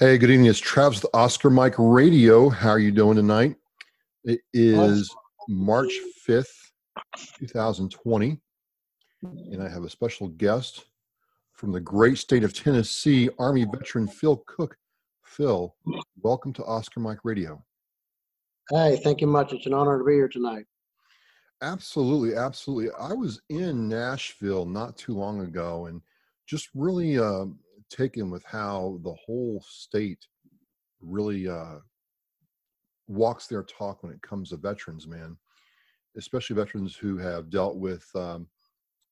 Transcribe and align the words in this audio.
Hey, 0.00 0.16
good 0.16 0.30
evening. 0.30 0.48
It's 0.48 0.60
Travis 0.60 1.02
with 1.02 1.10
Oscar 1.12 1.50
Mike 1.50 1.74
Radio. 1.76 2.48
How 2.48 2.68
are 2.68 2.78
you 2.78 2.92
doing 2.92 3.16
tonight? 3.16 3.56
It 4.22 4.42
is 4.52 5.12
March 5.48 5.92
5th, 6.24 6.46
2020, 7.40 8.40
and 9.24 9.60
I 9.60 9.68
have 9.68 9.82
a 9.82 9.90
special 9.90 10.28
guest 10.28 10.84
from 11.52 11.72
the 11.72 11.80
great 11.80 12.16
state 12.16 12.44
of 12.44 12.54
Tennessee, 12.54 13.28
Army 13.40 13.64
veteran 13.64 14.06
Phil 14.06 14.36
Cook. 14.46 14.76
Phil, 15.24 15.74
welcome 16.22 16.52
to 16.52 16.64
Oscar 16.64 17.00
Mike 17.00 17.24
Radio. 17.24 17.60
Hey, 18.70 19.00
thank 19.02 19.20
you 19.20 19.26
much. 19.26 19.52
It's 19.52 19.66
an 19.66 19.74
honor 19.74 19.98
to 19.98 20.04
be 20.04 20.12
here 20.12 20.28
tonight. 20.28 20.66
Absolutely, 21.60 22.36
absolutely. 22.36 22.92
I 23.00 23.14
was 23.14 23.40
in 23.48 23.88
Nashville 23.88 24.64
not 24.64 24.96
too 24.96 25.14
long 25.14 25.40
ago 25.40 25.86
and 25.86 26.00
just 26.46 26.68
really 26.72 27.18
uh, 27.18 27.46
taken 27.88 28.30
with 28.30 28.44
how 28.44 28.98
the 29.02 29.14
whole 29.14 29.64
state 29.66 30.26
really 31.00 31.48
uh, 31.48 31.76
walks 33.06 33.46
their 33.46 33.62
talk 33.62 34.02
when 34.02 34.12
it 34.12 34.22
comes 34.22 34.50
to 34.50 34.56
veterans, 34.56 35.06
man, 35.06 35.36
especially 36.16 36.56
veterans 36.56 36.94
who 36.94 37.16
have 37.16 37.50
dealt 37.50 37.76
with 37.76 38.06
um, 38.14 38.46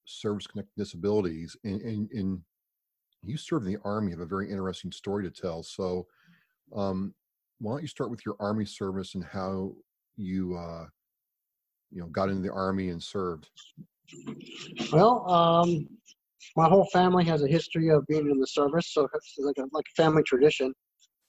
service 0.05 0.47
connected 0.47 0.77
disabilities. 0.77 1.57
And, 1.65 1.81
and, 1.83 2.11
and, 2.13 2.41
you 3.23 3.37
serve 3.37 3.67
in 3.67 3.73
the 3.73 3.81
Army, 3.85 4.13
have 4.13 4.21
a 4.21 4.27
very 4.27 4.49
interesting 4.51 4.93
story 4.93 5.25
to 5.25 5.31
tell. 5.31 5.63
So, 5.65 6.07
um, 6.77 7.13
why 7.59 7.73
don't 7.73 7.83
you 7.83 7.89
start 7.89 8.11
with 8.11 8.25
your 8.25 8.37
Army 8.39 8.65
service 8.65 9.17
and 9.17 9.25
how 9.25 9.73
you, 10.17 10.57
uh, 10.57 10.87
you 11.91 12.01
know, 12.01 12.07
got 12.07 12.29
into 12.29 12.43
the 12.43 12.53
Army 12.53 12.91
and 12.91 13.03
served? 13.03 13.49
Well, 14.93 15.29
um, 15.29 15.89
my 16.57 16.69
whole 16.69 16.87
family 16.93 17.25
has 17.25 17.43
a 17.43 17.49
history 17.49 17.89
of 17.91 18.07
being 18.07 18.31
in 18.31 18.39
the 18.39 18.47
service, 18.47 18.93
so 18.93 19.09
it's 19.15 19.35
like 19.39 19.57
a, 19.59 19.67
like 19.73 19.85
a 19.93 20.03
family 20.03 20.23
tradition. 20.23 20.73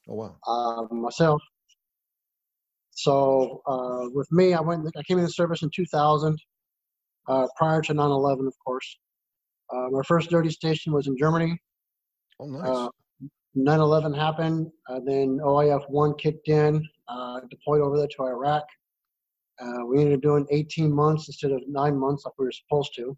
Oh 0.09 0.15
wow! 0.15 0.35
Uh, 0.45 0.93
myself. 0.93 1.41
So 2.91 3.61
uh, 3.67 4.09
with 4.13 4.31
me, 4.31 4.53
I 4.53 4.61
went. 4.61 4.87
I 4.97 5.03
came 5.03 5.17
in 5.17 5.23
the 5.23 5.29
service 5.29 5.61
in 5.61 5.69
2000, 5.69 6.37
uh, 7.27 7.47
prior 7.55 7.81
to 7.83 7.93
9/11, 7.93 8.47
of 8.47 8.53
course. 8.65 8.97
Uh, 9.71 9.89
my 9.91 10.01
first 10.07 10.29
duty 10.29 10.49
station 10.49 10.93
was 10.93 11.07
in 11.07 11.17
Germany. 11.17 11.59
Oh, 12.39 12.47
nice. 12.47 12.89
9/11 13.57 14.13
uh, 14.13 14.17
happened. 14.17 14.71
Uh, 14.89 14.99
then 15.05 15.39
OIF 15.43 15.87
one 15.89 16.15
kicked 16.15 16.47
in. 16.47 16.87
deployed 17.49 17.81
over 17.81 17.97
there 17.97 18.07
to 18.07 18.23
Iraq. 18.23 18.63
we 19.87 19.99
ended 19.99 20.15
up 20.15 20.21
doing 20.21 20.47
18 20.51 20.91
months 20.91 21.27
instead 21.27 21.51
of 21.51 21.61
nine 21.67 21.97
months 21.97 22.25
like 22.25 22.33
we 22.39 22.45
were 22.45 22.51
supposed 22.51 22.95
to. 22.95 23.17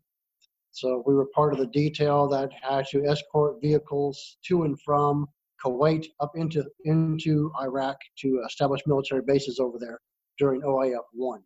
So 0.79 1.03
we 1.05 1.13
were 1.13 1.25
part 1.35 1.53
of 1.53 1.59
the 1.59 1.67
detail 1.67 2.27
that 2.29 2.51
had 2.61 2.85
to 2.91 3.05
escort 3.05 3.61
vehicles 3.61 4.37
to 4.45 4.63
and 4.63 4.79
from 4.81 5.27
Kuwait 5.63 6.05
up 6.21 6.31
into 6.35 6.63
into 6.85 7.51
Iraq 7.61 7.97
to 8.19 8.41
establish 8.45 8.81
military 8.87 9.21
bases 9.21 9.59
over 9.59 9.77
there 9.77 9.99
during 10.37 10.61
OIF 10.61 11.03
one. 11.11 11.41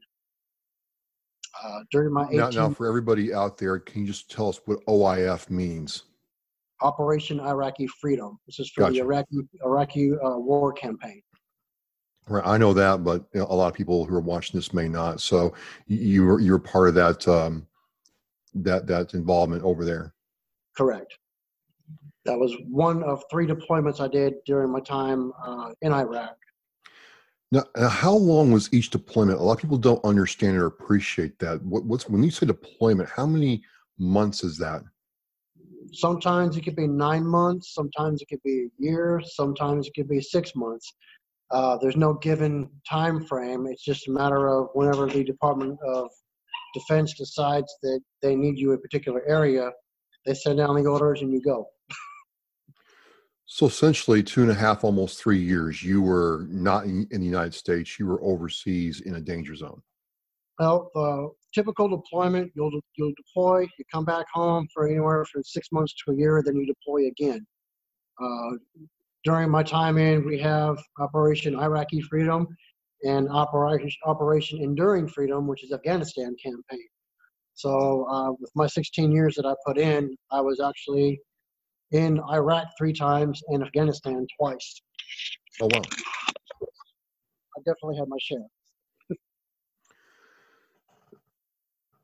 Uh, 1.64 1.80
during 1.92 2.12
my 2.14 2.26
18, 2.26 2.38
now, 2.38 2.50
now, 2.50 2.70
for 2.70 2.88
everybody 2.88 3.34
out 3.34 3.58
there, 3.58 3.80
can 3.80 4.02
you 4.02 4.08
just 4.08 4.30
tell 4.30 4.50
us 4.50 4.60
what 4.66 4.80
OIF 4.88 5.50
means? 5.50 6.04
Operation 6.82 7.40
Iraqi 7.40 7.88
Freedom. 7.88 8.40
This 8.46 8.60
is 8.60 8.70
for 8.70 8.82
gotcha. 8.82 8.94
the 8.94 9.00
Iraqi 9.00 9.38
Iraqi 9.64 10.12
uh, 10.14 10.38
war 10.38 10.74
campaign. 10.74 11.22
Right, 12.28 12.46
I 12.46 12.58
know 12.58 12.74
that, 12.74 13.04
but 13.04 13.26
you 13.34 13.42
know, 13.42 13.48
a 13.50 13.56
lot 13.56 13.68
of 13.68 13.74
people 13.74 14.06
who 14.06 14.16
are 14.16 14.22
watching 14.22 14.58
this 14.58 14.74
may 14.74 14.88
not. 14.88 15.22
So 15.22 15.54
you 15.88 16.24
were 16.24 16.40
you're 16.40 16.60
part 16.60 16.90
of 16.90 16.96
that 16.96 17.28
um, 17.28 17.68
that 18.56 18.88
that 18.88 19.14
involvement 19.14 19.64
over 19.64 19.86
there. 19.86 20.14
Correct. 20.76 21.18
That 22.26 22.40
was 22.40 22.56
one 22.70 23.04
of 23.04 23.24
three 23.30 23.46
deployments 23.46 24.00
I 24.00 24.08
did 24.08 24.36
during 24.46 24.72
my 24.72 24.80
time 24.80 25.34
uh, 25.46 25.72
in 25.82 25.92
Iraq. 25.92 26.38
Now, 27.52 27.66
how 27.88 28.14
long 28.14 28.52
was 28.52 28.74
each 28.74 28.90
deployment? 28.90 29.40
A 29.40 29.44
lot 29.44 29.54
of 29.54 29.60
people 29.60 29.78
don't 29.78 30.04
understand 30.04 30.58
or 30.58 30.66
appreciate 30.66 31.38
that. 31.40 31.62
What, 31.64 31.86
what's 31.86 32.10
when 32.10 32.24
you 32.24 32.32
say 32.32 32.48
deployment? 32.48 33.10
How 33.10 33.28
many 33.28 33.62
months 34.00 34.44
is 34.44 34.58
that? 34.58 34.82
Sometimes 35.92 36.58
it 36.58 36.62
could 36.62 36.76
be 36.76 36.88
nine 36.88 37.28
months. 37.28 37.76
Sometimes 37.76 38.22
it 38.22 38.28
could 38.28 38.42
be 38.44 38.64
a 38.64 38.70
year. 38.80 39.22
Sometimes 39.24 39.86
it 39.88 39.94
could 39.96 40.10
be 40.10 40.20
six 40.20 40.56
months. 40.56 40.94
Uh, 41.52 41.78
there's 41.78 41.96
no 41.96 42.16
given 42.16 42.68
time 42.90 43.24
frame. 43.24 43.68
It's 43.68 43.84
just 43.84 44.08
a 44.08 44.12
matter 44.12 44.48
of 44.48 44.70
whenever 44.74 45.06
the 45.06 45.24
Department 45.24 45.78
of 45.86 46.10
defense 46.74 47.14
decides 47.14 47.74
that 47.84 48.02
they 48.22 48.36
need 48.36 48.58
you 48.58 48.72
in 48.72 48.78
a 48.78 48.82
particular 48.82 49.24
area, 49.28 49.72
they 50.26 50.34
send 50.34 50.58
down 50.58 50.76
the 50.76 50.90
orders 50.90 51.22
and 51.22 51.32
you 51.32 51.42
go. 51.42 51.68
So 53.46 53.68
essentially, 53.68 54.24
two 54.24 54.42
and 54.42 54.50
a 54.50 54.56
half, 54.56 54.84
almost 54.84 55.22
three 55.22 55.40
years, 55.40 55.84
you 55.84 56.02
were 56.02 56.48
not 56.50 56.86
in, 56.86 57.08
in 57.12 57.20
the 57.20 57.28
United 57.28 57.54
States. 57.54 58.00
You 58.00 58.08
were 58.08 58.24
overseas 58.24 59.02
in 59.02 59.16
a 59.16 59.22
danger 59.22 59.56
zone. 59.56 59.82
Well, 60.60 60.90
uh, 60.96 61.28
typical 61.54 61.88
deployment, 61.88 62.52
you'll 62.56 62.72
you'll 62.96 63.14
deploy, 63.16 63.62
you 63.78 63.86
come 63.94 64.06
back 64.06 64.26
home 64.34 64.68
for 64.74 64.88
anywhere 64.88 65.26
from 65.32 65.44
six 65.44 65.68
months 65.72 65.94
to 65.94 66.14
a 66.14 66.16
year, 66.16 66.42
then 66.44 66.56
you 66.56 66.66
deploy 66.66 67.08
again. 67.08 67.46
Uh, 68.22 68.58
during 69.24 69.50
my 69.50 69.64
time 69.64 69.98
in, 69.98 70.26
we 70.26 70.40
have 70.40 70.78
Operation 71.00 71.56
Iraqi 71.56 72.02
Freedom, 72.02 72.48
and 73.04 73.30
Operation, 73.30 73.92
Operation 74.06 74.60
Enduring 74.62 75.08
Freedom, 75.08 75.48
which 75.48 75.64
is 75.64 75.72
Afghanistan 75.72 76.36
campaign. 76.44 76.88
So 77.56 78.08
uh, 78.10 78.32
with 78.40 78.52
my 78.56 78.68
16 78.68 79.12
years 79.12 79.36
that 79.36 79.46
I 79.46 79.54
put 79.66 79.78
in, 79.78 80.16
I 80.32 80.42
was 80.42 80.60
actually 80.60 81.20
in 81.92 82.20
Iraq 82.32 82.68
three 82.78 82.94
times 82.94 83.42
and 83.50 83.64
Afghanistan 83.64 84.26
twice. 84.40 84.82
Oh 85.62 85.68
wow! 85.72 85.82
I 87.58 87.60
definitely 87.66 87.98
had 87.98 88.08
my 88.08 88.18
share. 88.20 88.48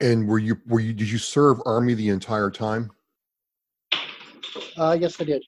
and 0.01 0.27
were 0.27 0.39
you 0.39 0.57
were 0.67 0.79
you 0.79 0.93
did 0.93 1.09
you 1.09 1.17
serve 1.17 1.59
Army 1.65 1.93
the 1.93 2.09
entire 2.09 2.51
time? 2.51 2.91
Uh, 4.77 4.97
yes, 4.99 5.19
I 5.19 5.23
did. 5.23 5.43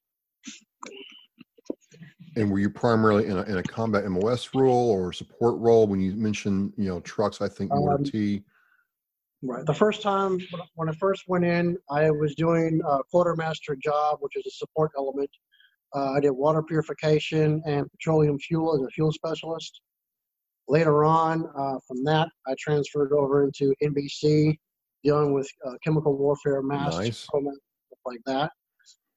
And 2.36 2.50
were 2.50 2.59
you 2.59 2.69
primarily 2.69 3.25
in 3.25 3.38
a, 3.38 3.42
in 3.44 3.58
a 3.58 3.64
combat 3.64 4.09
MOS 4.09 4.53
role 4.53 4.90
or 4.92 5.12
support 5.12 5.59
role? 5.59 5.88
When 5.88 6.00
you 6.00 6.14
mentioned, 6.14 6.74
you 6.78 6.88
know, 6.88 7.02
trucks, 7.02 7.42
I 7.42 7.50
think 7.50 7.72
um, 7.72 8.03
T. 8.03 8.44
Right. 9.44 9.66
The 9.66 9.74
first 9.74 10.02
time 10.02 10.40
when 10.75 10.88
I 10.88 10.94
first 10.94 11.24
went 11.28 11.46
in, 11.46 11.78
I 11.90 12.12
was 12.12 12.36
doing 12.36 12.80
a 12.88 13.00
quartermaster 13.12 13.75
job, 13.75 14.18
which 14.22 14.36
is 14.36 14.46
a 14.46 14.52
support 14.52 14.91
element. 14.97 15.30
Uh, 15.96 16.12
I 16.12 16.20
did 16.20 16.31
water 16.31 16.62
purification 16.62 17.62
and 17.66 17.91
petroleum 17.91 18.40
fuel 18.40 18.75
as 18.75 18.81
a 18.81 18.90
fuel 18.90 19.12
specialist. 19.12 19.81
Later 20.68 21.03
on, 21.03 21.50
uh, 21.58 21.80
from 21.88 22.03
that, 22.06 22.30
I 22.47 22.56
transferred 22.58 23.12
over 23.14 23.44
into 23.44 23.74
NBC, 23.84 24.58
dealing 25.03 25.34
with 25.34 25.50
uh, 25.68 25.74
chemical 25.84 26.16
warfare 26.16 26.62
masks, 26.62 26.97
nice. 26.97 27.28
like 28.06 28.20
that. 28.25 28.52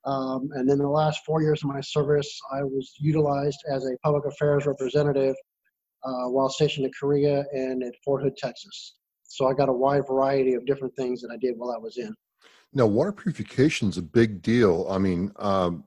Um, 0.04 0.50
and 0.54 0.68
in 0.68 0.78
the 0.78 0.88
last 0.88 1.24
four 1.24 1.42
years 1.42 1.62
of 1.62 1.70
my 1.70 1.80
service, 1.80 2.38
I 2.52 2.62
was 2.62 2.94
utilized 2.98 3.58
as 3.70 3.86
a 3.86 3.96
public 4.02 4.26
affairs 4.26 4.66
representative 4.66 5.34
uh, 6.04 6.28
while 6.28 6.48
stationed 6.50 6.86
in 6.86 6.92
Korea 6.98 7.44
and 7.52 7.82
at 7.82 7.94
Fort 8.04 8.22
Hood, 8.22 8.36
Texas. 8.36 8.96
So 9.22 9.46
I 9.46 9.54
got 9.54 9.68
a 9.68 9.72
wide 9.72 10.06
variety 10.06 10.54
of 10.54 10.66
different 10.66 10.94
things 10.94 11.22
that 11.22 11.30
I 11.32 11.36
did 11.38 11.56
while 11.56 11.70
I 11.70 11.78
was 11.78 11.96
in. 11.96 12.14
Now, 12.74 12.86
water 12.86 13.12
purification 13.12 13.88
is 13.88 13.96
a 13.96 14.02
big 14.02 14.42
deal. 14.42 14.86
I 14.90 14.98
mean, 14.98 15.32
um, 15.36 15.84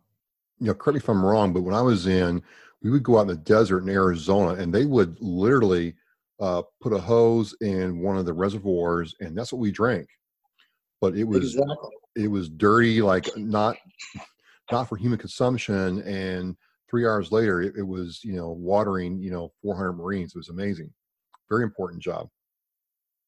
you 0.59 0.67
know, 0.67 0.73
correct 0.73 0.95
me 0.95 0.99
if 0.99 1.09
I'm 1.09 1.23
wrong, 1.23 1.53
but 1.53 1.61
when 1.61 1.75
I 1.75 1.81
was 1.81 2.07
in, 2.07 2.41
we 2.81 2.89
would 2.89 3.03
go 3.03 3.17
out 3.17 3.23
in 3.23 3.27
the 3.27 3.35
desert 3.35 3.83
in 3.83 3.89
Arizona, 3.89 4.53
and 4.59 4.73
they 4.73 4.85
would 4.85 5.17
literally 5.19 5.95
uh, 6.39 6.63
put 6.81 6.93
a 6.93 6.97
hose 6.97 7.55
in 7.61 7.99
one 7.99 8.17
of 8.17 8.25
the 8.25 8.33
reservoirs, 8.33 9.15
and 9.19 9.37
that's 9.37 9.51
what 9.51 9.59
we 9.59 9.71
drank. 9.71 10.07
But 11.01 11.15
it 11.15 11.25
was 11.25 11.53
exactly 11.53 11.91
it 12.17 12.27
was 12.27 12.49
dirty, 12.49 13.01
like 13.01 13.29
not 13.37 13.77
not 14.71 14.89
for 14.89 14.97
human 14.97 15.17
consumption. 15.17 16.01
And 16.01 16.55
three 16.89 17.05
hours 17.05 17.31
later, 17.31 17.61
it, 17.61 17.75
it 17.77 17.83
was 17.83 18.21
you 18.23 18.33
know 18.33 18.49
watering 18.49 19.19
you 19.19 19.31
know 19.31 19.51
400 19.61 19.93
Marines. 19.93 20.35
It 20.35 20.39
was 20.39 20.49
amazing. 20.49 20.91
Very 21.49 21.63
important 21.63 22.01
job. 22.01 22.27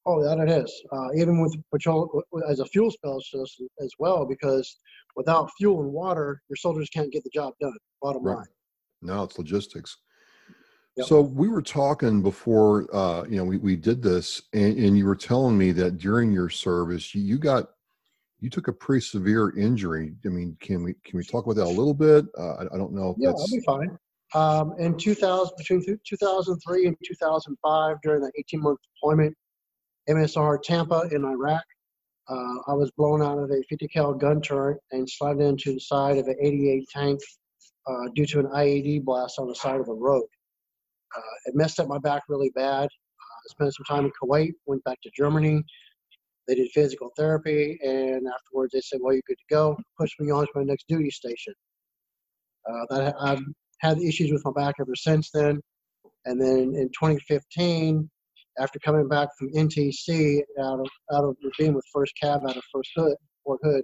Oh, 0.05 0.23
that 0.23 0.39
it 0.39 0.49
is. 0.49 0.83
Uh, 0.91 1.09
even 1.15 1.41
with 1.41 1.55
patrol 1.71 2.23
as 2.47 2.59
a 2.59 2.65
fuel 2.65 2.89
specialist 2.89 3.61
as 3.79 3.91
well, 3.99 4.25
because 4.25 4.77
without 5.15 5.49
fuel 5.57 5.81
and 5.81 5.91
water, 5.91 6.41
your 6.49 6.55
soldiers 6.55 6.89
can't 6.89 7.11
get 7.11 7.23
the 7.23 7.29
job 7.33 7.53
done. 7.61 7.73
Bottom 8.01 8.23
right. 8.23 8.37
line. 8.37 8.45
No, 9.01 9.23
it's 9.23 9.37
logistics. 9.37 9.97
Yep. 10.95 11.07
So 11.07 11.21
we 11.21 11.47
were 11.47 11.61
talking 11.61 12.21
before, 12.21 12.87
uh, 12.93 13.23
you 13.29 13.37
know, 13.37 13.43
we, 13.43 13.57
we 13.57 13.75
did 13.75 14.01
this, 14.01 14.41
and, 14.53 14.77
and 14.77 14.97
you 14.97 15.05
were 15.05 15.15
telling 15.15 15.57
me 15.57 15.71
that 15.73 15.97
during 15.97 16.31
your 16.31 16.49
service, 16.49 17.13
you, 17.13 17.21
you 17.21 17.37
got 17.37 17.69
you 18.41 18.49
took 18.49 18.67
a 18.67 18.73
pretty 18.73 19.01
severe 19.01 19.55
injury. 19.57 20.13
I 20.25 20.29
mean, 20.29 20.55
can 20.61 20.83
we 20.83 20.93
can 21.05 21.17
we 21.17 21.23
talk 21.23 21.45
about 21.45 21.55
that 21.57 21.65
a 21.65 21.69
little 21.69 21.93
bit? 21.93 22.25
Uh, 22.37 22.53
I, 22.53 22.63
I, 22.73 22.77
don't 22.77 22.93
know. 22.93 23.15
yeah, 23.17 23.29
that'll 23.29 23.47
be 23.47 23.61
fine. 23.65 23.97
Um, 24.35 24.73
in 24.77 24.97
2000, 24.97 25.53
between 25.57 25.83
2003 26.07 26.87
and 26.87 26.95
2005, 27.05 27.97
during 28.03 28.21
the 28.21 28.31
18 28.37 28.61
month 28.61 28.79
deployment, 28.95 29.35
MSR 30.09 30.61
Tampa 30.61 31.09
in 31.11 31.25
Iraq, 31.25 31.63
uh, 32.29 32.55
I 32.67 32.73
was 32.73 32.91
blown 32.91 33.21
out 33.21 33.39
of 33.39 33.49
a 33.49 33.61
50 33.69 33.87
cal 33.87 34.13
gun 34.13 34.41
turret 34.41 34.79
and 34.91 35.09
slid 35.09 35.39
into 35.39 35.73
the 35.73 35.79
side 35.79 36.17
of 36.17 36.27
an 36.27 36.35
88 36.39 36.85
tank 36.93 37.19
uh, 37.87 38.09
due 38.13 38.25
to 38.27 38.39
an 38.39 38.45
IED 38.47 39.03
blast 39.03 39.39
on 39.39 39.47
the 39.47 39.55
side 39.55 39.79
of 39.79 39.87
the 39.87 39.93
road. 39.93 40.27
Uh, 41.15 41.21
it 41.45 41.55
messed 41.55 41.79
up 41.79 41.87
my 41.87 41.97
back 41.97 42.21
really 42.29 42.51
bad. 42.51 42.85
Uh, 42.85 43.49
spent 43.49 43.73
some 43.73 43.85
time 43.85 44.05
in 44.05 44.11
Kuwait, 44.11 44.53
went 44.67 44.83
back 44.83 45.01
to 45.01 45.09
Germany. 45.17 45.63
They 46.49 46.55
did 46.55 46.71
physical 46.71 47.11
therapy, 47.15 47.77
and 47.83 48.27
afterwards 48.27 48.73
they 48.73 48.81
said, 48.81 48.99
"Well, 49.03 49.13
you're 49.13 49.21
good 49.27 49.37
to 49.37 49.53
go." 49.55 49.77
Pushed 49.99 50.19
me 50.19 50.31
on 50.31 50.47
to 50.47 50.51
my 50.55 50.63
next 50.63 50.87
duty 50.87 51.11
station. 51.11 51.53
Uh, 52.67 52.85
that 52.89 53.15
I've 53.21 53.43
had 53.81 53.99
issues 53.99 54.31
with 54.31 54.43
my 54.43 54.51
back 54.51 54.75
ever 54.81 54.95
since 54.95 55.29
then. 55.31 55.61
And 56.25 56.41
then 56.41 56.73
in 56.75 56.89
2015, 56.89 58.09
after 58.57 58.79
coming 58.79 59.07
back 59.07 59.29
from 59.37 59.51
NTC 59.53 60.41
out 60.59 60.79
of 60.79 60.87
out 61.13 61.23
of 61.23 61.37
being 61.59 61.75
with 61.75 61.85
First 61.93 62.13
Cav 62.21 62.43
out 62.49 62.57
of 62.57 62.63
First 62.73 62.89
Hood, 62.95 63.15
Fort 63.43 63.59
Hood, 63.61 63.83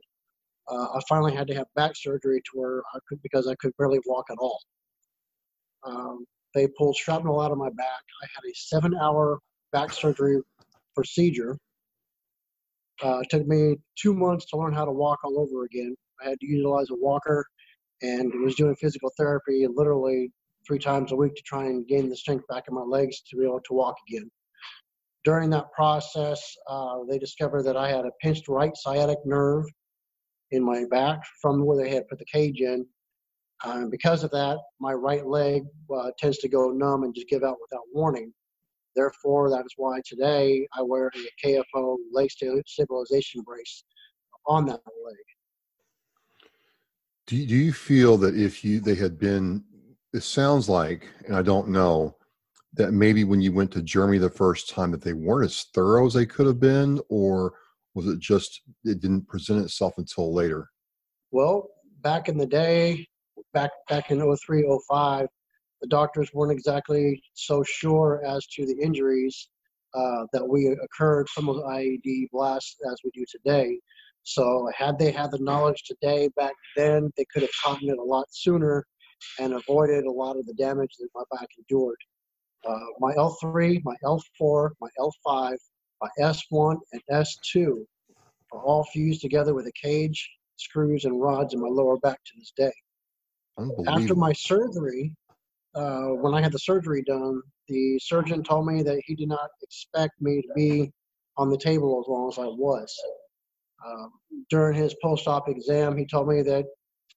uh, 0.68 0.88
I 0.96 1.00
finally 1.08 1.36
had 1.36 1.48
to 1.50 1.54
have 1.54 1.68
back 1.76 1.92
surgery 1.96 2.42
to 2.42 2.52
where 2.60 2.82
I 2.96 3.00
could 3.08 3.22
because 3.22 3.48
I 3.48 3.54
could 3.60 3.74
barely 3.78 4.00
walk 4.08 4.26
at 4.32 4.40
all. 4.40 4.60
Um, 5.84 6.26
they 6.56 6.68
pulled 6.80 6.96
shrapnel 6.96 7.40
out 7.42 7.52
of 7.52 7.60
my 7.60 7.70
back. 7.70 8.02
I 8.24 8.28
had 8.34 8.50
a 8.50 8.56
seven-hour 8.56 9.38
back 9.72 9.94
surgery 9.94 10.42
procedure. 10.96 11.60
Uh, 13.04 13.20
it 13.20 13.28
took 13.30 13.46
me 13.48 13.76
two 13.96 14.14
months 14.14 14.46
to 14.46 14.58
learn 14.58 14.74
how 14.74 14.86
to 14.86 14.92
walk 14.92 15.20
all 15.24 15.40
over 15.40 15.66
again. 15.66 15.96
I 16.24 16.30
had 16.30 16.40
to 16.40 16.48
utilize 16.48 16.90
a 16.92 16.96
walker 16.96 17.46
and 18.02 18.32
was 18.44 18.56
doing 18.56 18.76
physical 18.76 19.12
therapy 19.18 19.68
literally 19.74 20.32
three 20.68 20.80
times 20.80 21.12
a 21.12 21.16
week 21.16 21.36
to 21.36 21.42
try 21.44 21.66
and 21.66 21.88
gain 21.88 22.10
the 22.10 22.16
strength 22.16 22.46
back 22.48 22.64
in 22.68 22.76
my 22.76 22.82
legs 22.82 23.22
to 23.30 23.38
be 23.38 23.44
able 23.44 23.62
to 23.66 23.74
walk 23.74 23.96
again. 24.10 24.30
During 25.24 25.50
that 25.52 25.72
process, 25.72 26.56
uh, 26.70 27.00
they 27.10 27.18
discovered 27.18 27.64
that 27.64 27.78
I 27.78 27.90
had 27.90 28.06
a 28.06 28.12
pinched 28.22 28.48
right 28.48 28.76
sciatic 28.76 29.18
nerve 29.26 29.66
in 30.52 30.64
my 30.64 30.86
back 30.90 31.20
from 31.42 31.66
where 31.66 31.84
they 31.84 31.90
had 31.90 32.08
put 32.08 32.20
the 32.20 32.26
cage 32.26 32.62
in. 32.62 32.86
Uh, 33.64 33.86
because 33.90 34.24
of 34.24 34.32
that, 34.32 34.60
my 34.80 34.94
right 34.94 35.26
leg 35.26 35.64
uh, 35.96 36.12
tends 36.20 36.38
to 36.40 36.50
go 36.50 36.70
numb 36.70 37.04
and 37.04 37.16
just 37.16 37.28
give 37.28 37.44
out 37.44 37.58
without 37.62 37.84
warning. 37.94 38.32
Therefore, 38.96 39.50
that 39.50 39.66
is 39.66 39.74
why 39.78 40.02
today 40.06 40.68
I 40.74 40.82
wear 40.82 41.12
a 41.14 41.46
KFO 41.48 41.98
leg 42.12 42.30
stabilization 42.66 43.42
brace 43.42 43.84
on 44.48 44.66
that 44.66 44.80
leg. 45.06 45.16
Do 47.28 47.36
you, 47.36 47.48
do 47.48 47.56
you 47.56 47.74
feel 47.74 48.18
that 48.18 48.36
if 48.36 48.64
you 48.64 48.80
they 48.80 48.96
had 48.96 49.18
been, 49.18 49.64
it 50.14 50.22
sounds 50.22 50.70
like, 50.70 51.08
and 51.26 51.36
I 51.36 51.42
don't 51.42 51.70
know, 51.70 52.16
that 52.74 52.92
maybe 52.92 53.24
when 53.24 53.42
you 53.42 53.52
went 53.52 53.72
to 53.72 53.82
Germany 53.82 54.18
the 54.18 54.30
first 54.30 54.70
time 54.70 54.92
that 54.92 55.02
they 55.02 55.14
weren't 55.14 55.46
as 55.46 55.66
thorough 55.74 56.06
as 56.06 56.14
they 56.14 56.26
could 56.26 56.46
have 56.46 56.60
been, 56.60 57.00
or 57.10 57.54
was 57.96 58.08
it 58.08 58.20
just 58.20 58.62
it 58.84 59.00
didn't 59.00 59.28
present 59.28 59.64
itself 59.64 59.98
until 59.98 60.34
later? 60.34 60.70
Well, 61.32 61.70
back 62.02 62.30
in 62.30 62.38
the 62.38 62.46
day, 62.46 63.08
back 63.54 63.72
back 63.90 64.12
in 64.12 64.20
03, 64.20 64.80
05, 64.88 65.28
the 65.86 65.90
doctors 65.90 66.32
weren't 66.34 66.52
exactly 66.52 67.22
so 67.36 67.64
sure 67.64 68.20
as 68.26 68.48
to 68.48 68.66
the 68.66 68.76
injuries 68.84 69.50
uh, 69.94 70.26
that 70.34 70.44
we 70.48 70.68
occurred 70.84 71.30
from 71.30 71.46
those 71.46 71.62
IED 71.62 72.28
blasts 72.32 72.78
as 72.92 72.98
we 73.04 73.12
do 73.14 73.24
today. 73.30 73.78
So 74.24 74.68
had 74.76 74.98
they 74.98 75.12
had 75.12 75.30
the 75.30 75.38
knowledge 75.38 75.84
today 75.84 76.30
back 76.36 76.54
then, 76.76 77.12
they 77.16 77.26
could 77.32 77.44
have 77.44 77.52
caught 77.64 77.84
it 77.84 78.00
a 78.00 78.04
lot 78.04 78.26
sooner 78.32 78.84
and 79.40 79.54
avoided 79.54 80.06
a 80.06 80.12
lot 80.12 80.38
of 80.38 80.48
the 80.48 80.56
damage 80.56 80.96
that 80.98 81.08
my 81.14 81.22
back 81.32 81.50
endured. 81.60 82.00
Uh, 82.68 82.88
my 83.00 83.14
L3, 83.14 83.84
my 83.86 83.96
L4, 84.04 84.72
my 84.82 84.90
L5, 85.00 85.56
my 86.02 86.10
S1, 86.20 86.78
and 86.94 87.02
S2 87.12 87.86
are 88.54 88.64
all 88.64 88.86
fused 88.86 89.22
together 89.22 89.54
with 89.54 89.68
a 89.68 89.72
cage, 89.80 90.28
screws, 90.56 91.06
and 91.06 91.22
rods 91.22 91.54
in 91.54 91.62
my 91.62 91.70
lower 91.70 91.98
back 91.98 92.18
to 92.26 92.32
this 92.40 92.52
day. 92.58 92.74
After 93.88 94.16
my 94.16 94.34
surgery, 94.34 95.16
uh, 95.76 96.08
when 96.08 96.34
I 96.34 96.42
had 96.42 96.52
the 96.52 96.60
surgery 96.60 97.04
done, 97.04 97.42
the 97.68 98.00
surgeon 98.00 98.44
told 98.44 98.66
me 98.66 98.82
that 98.84 99.02
he 99.06 99.16
did 99.16 99.28
not 99.28 99.50
expect 99.62 100.14
me 100.22 100.42
to 100.42 100.48
be 100.56 100.92
on 101.38 101.50
the 101.50 101.58
table 101.58 102.02
as 102.04 102.10
long 102.10 102.30
as 102.30 102.40
I 102.40 102.46
was. 102.46 102.94
Um, 103.86 104.12
during 104.50 104.76
his 104.76 104.96
post-op 105.02 105.50
exam, 105.50 105.98
he 105.98 106.06
told 106.06 106.28
me 106.28 106.42
that 106.44 106.66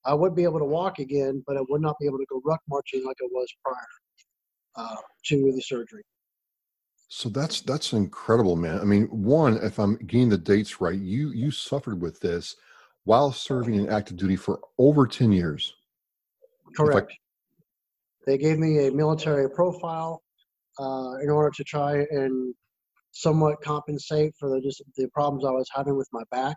I 0.04 0.14
would 0.14 0.34
be 0.34 0.44
able 0.44 0.58
to 0.58 0.64
walk 0.64 0.98
again, 0.98 1.42
but 1.46 1.56
I 1.56 1.60
would 1.68 1.80
not 1.80 1.96
be 2.00 2.06
able 2.06 2.18
to 2.18 2.26
go 2.30 2.40
ruck 2.44 2.60
marching 2.68 3.04
like 3.04 3.16
I 3.22 3.28
was 3.30 3.48
prior 3.64 3.76
uh, 4.76 4.96
to 5.26 5.52
the 5.52 5.62
surgery. 5.62 6.02
So 7.08 7.28
that's 7.30 7.62
that's 7.62 7.94
incredible, 7.94 8.54
man. 8.54 8.80
I 8.80 8.84
mean, 8.84 9.04
one, 9.04 9.56
if 9.62 9.78
I'm 9.78 9.96
getting 9.96 10.28
the 10.28 10.36
dates 10.36 10.80
right, 10.80 10.98
you 10.98 11.30
you 11.30 11.50
suffered 11.50 12.02
with 12.02 12.20
this 12.20 12.56
while 13.04 13.32
serving 13.32 13.76
in 13.76 13.88
active 13.88 14.18
duty 14.18 14.36
for 14.36 14.60
over 14.76 15.06
ten 15.06 15.32
years. 15.32 15.74
Correct. 16.76 17.12
They 18.26 18.38
gave 18.38 18.58
me 18.58 18.86
a 18.86 18.92
military 18.92 19.48
profile 19.50 20.22
uh, 20.78 21.14
in 21.22 21.30
order 21.30 21.50
to 21.50 21.64
try 21.64 22.04
and 22.10 22.54
somewhat 23.12 23.60
compensate 23.62 24.34
for 24.38 24.48
the 24.48 24.60
just 24.60 24.82
the 24.96 25.08
problems 25.08 25.44
I 25.44 25.50
was 25.50 25.68
having 25.74 25.96
with 25.96 26.08
my 26.12 26.22
back. 26.30 26.56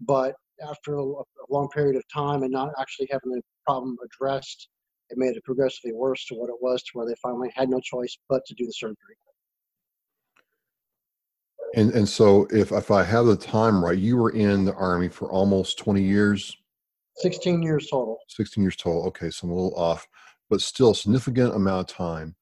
But 0.00 0.34
after 0.68 0.96
a, 0.96 1.04
long 1.50 1.68
period 1.68 1.96
of 1.96 2.02
time 2.12 2.42
and 2.42 2.52
not 2.52 2.70
actually 2.78 3.08
having 3.10 3.32
the 3.32 3.42
problem 3.66 3.96
addressed, 4.04 4.68
it 5.10 5.18
made 5.18 5.36
it 5.36 5.44
progressively 5.44 5.92
worse 5.92 6.24
to 6.26 6.34
what 6.34 6.48
it 6.48 6.56
was 6.60 6.82
to 6.82 6.90
where 6.94 7.06
they 7.06 7.14
finally 7.22 7.50
had 7.54 7.68
no 7.68 7.80
choice 7.80 8.16
but 8.28 8.42
to 8.46 8.54
do 8.54 8.64
the 8.66 8.72
surgery. 8.72 9.16
And 11.74 11.90
and 11.92 12.08
so 12.08 12.46
if 12.50 12.70
if 12.70 12.90
I 12.90 13.02
have 13.02 13.26
the 13.26 13.36
time 13.36 13.84
right, 13.84 13.98
you 13.98 14.16
were 14.16 14.30
in 14.30 14.64
the 14.64 14.74
army 14.74 15.08
for 15.08 15.30
almost 15.30 15.78
20 15.78 16.02
years. 16.02 16.56
16 17.16 17.62
years 17.62 17.88
total. 17.90 18.18
16 18.28 18.62
years 18.62 18.76
total. 18.76 19.06
Okay, 19.06 19.30
so 19.30 19.46
I'm 19.46 19.52
a 19.52 19.54
little 19.54 19.74
off, 19.78 20.06
but 20.50 20.60
still 20.60 20.94
significant 20.94 21.54
amount 21.54 21.90
of 21.90 21.96
time. 21.96 22.34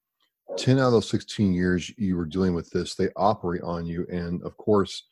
10 0.58 0.78
out 0.78 0.86
of 0.86 0.92
those 0.92 1.08
16 1.10 1.52
years 1.52 1.90
you 1.96 2.16
were 2.16 2.26
dealing 2.26 2.54
with 2.54 2.68
this, 2.70 2.94
they 2.94 3.08
operate 3.16 3.62
on 3.62 3.86
you. 3.86 4.06
And 4.10 4.42
of 4.42 4.56
course, 4.56 5.04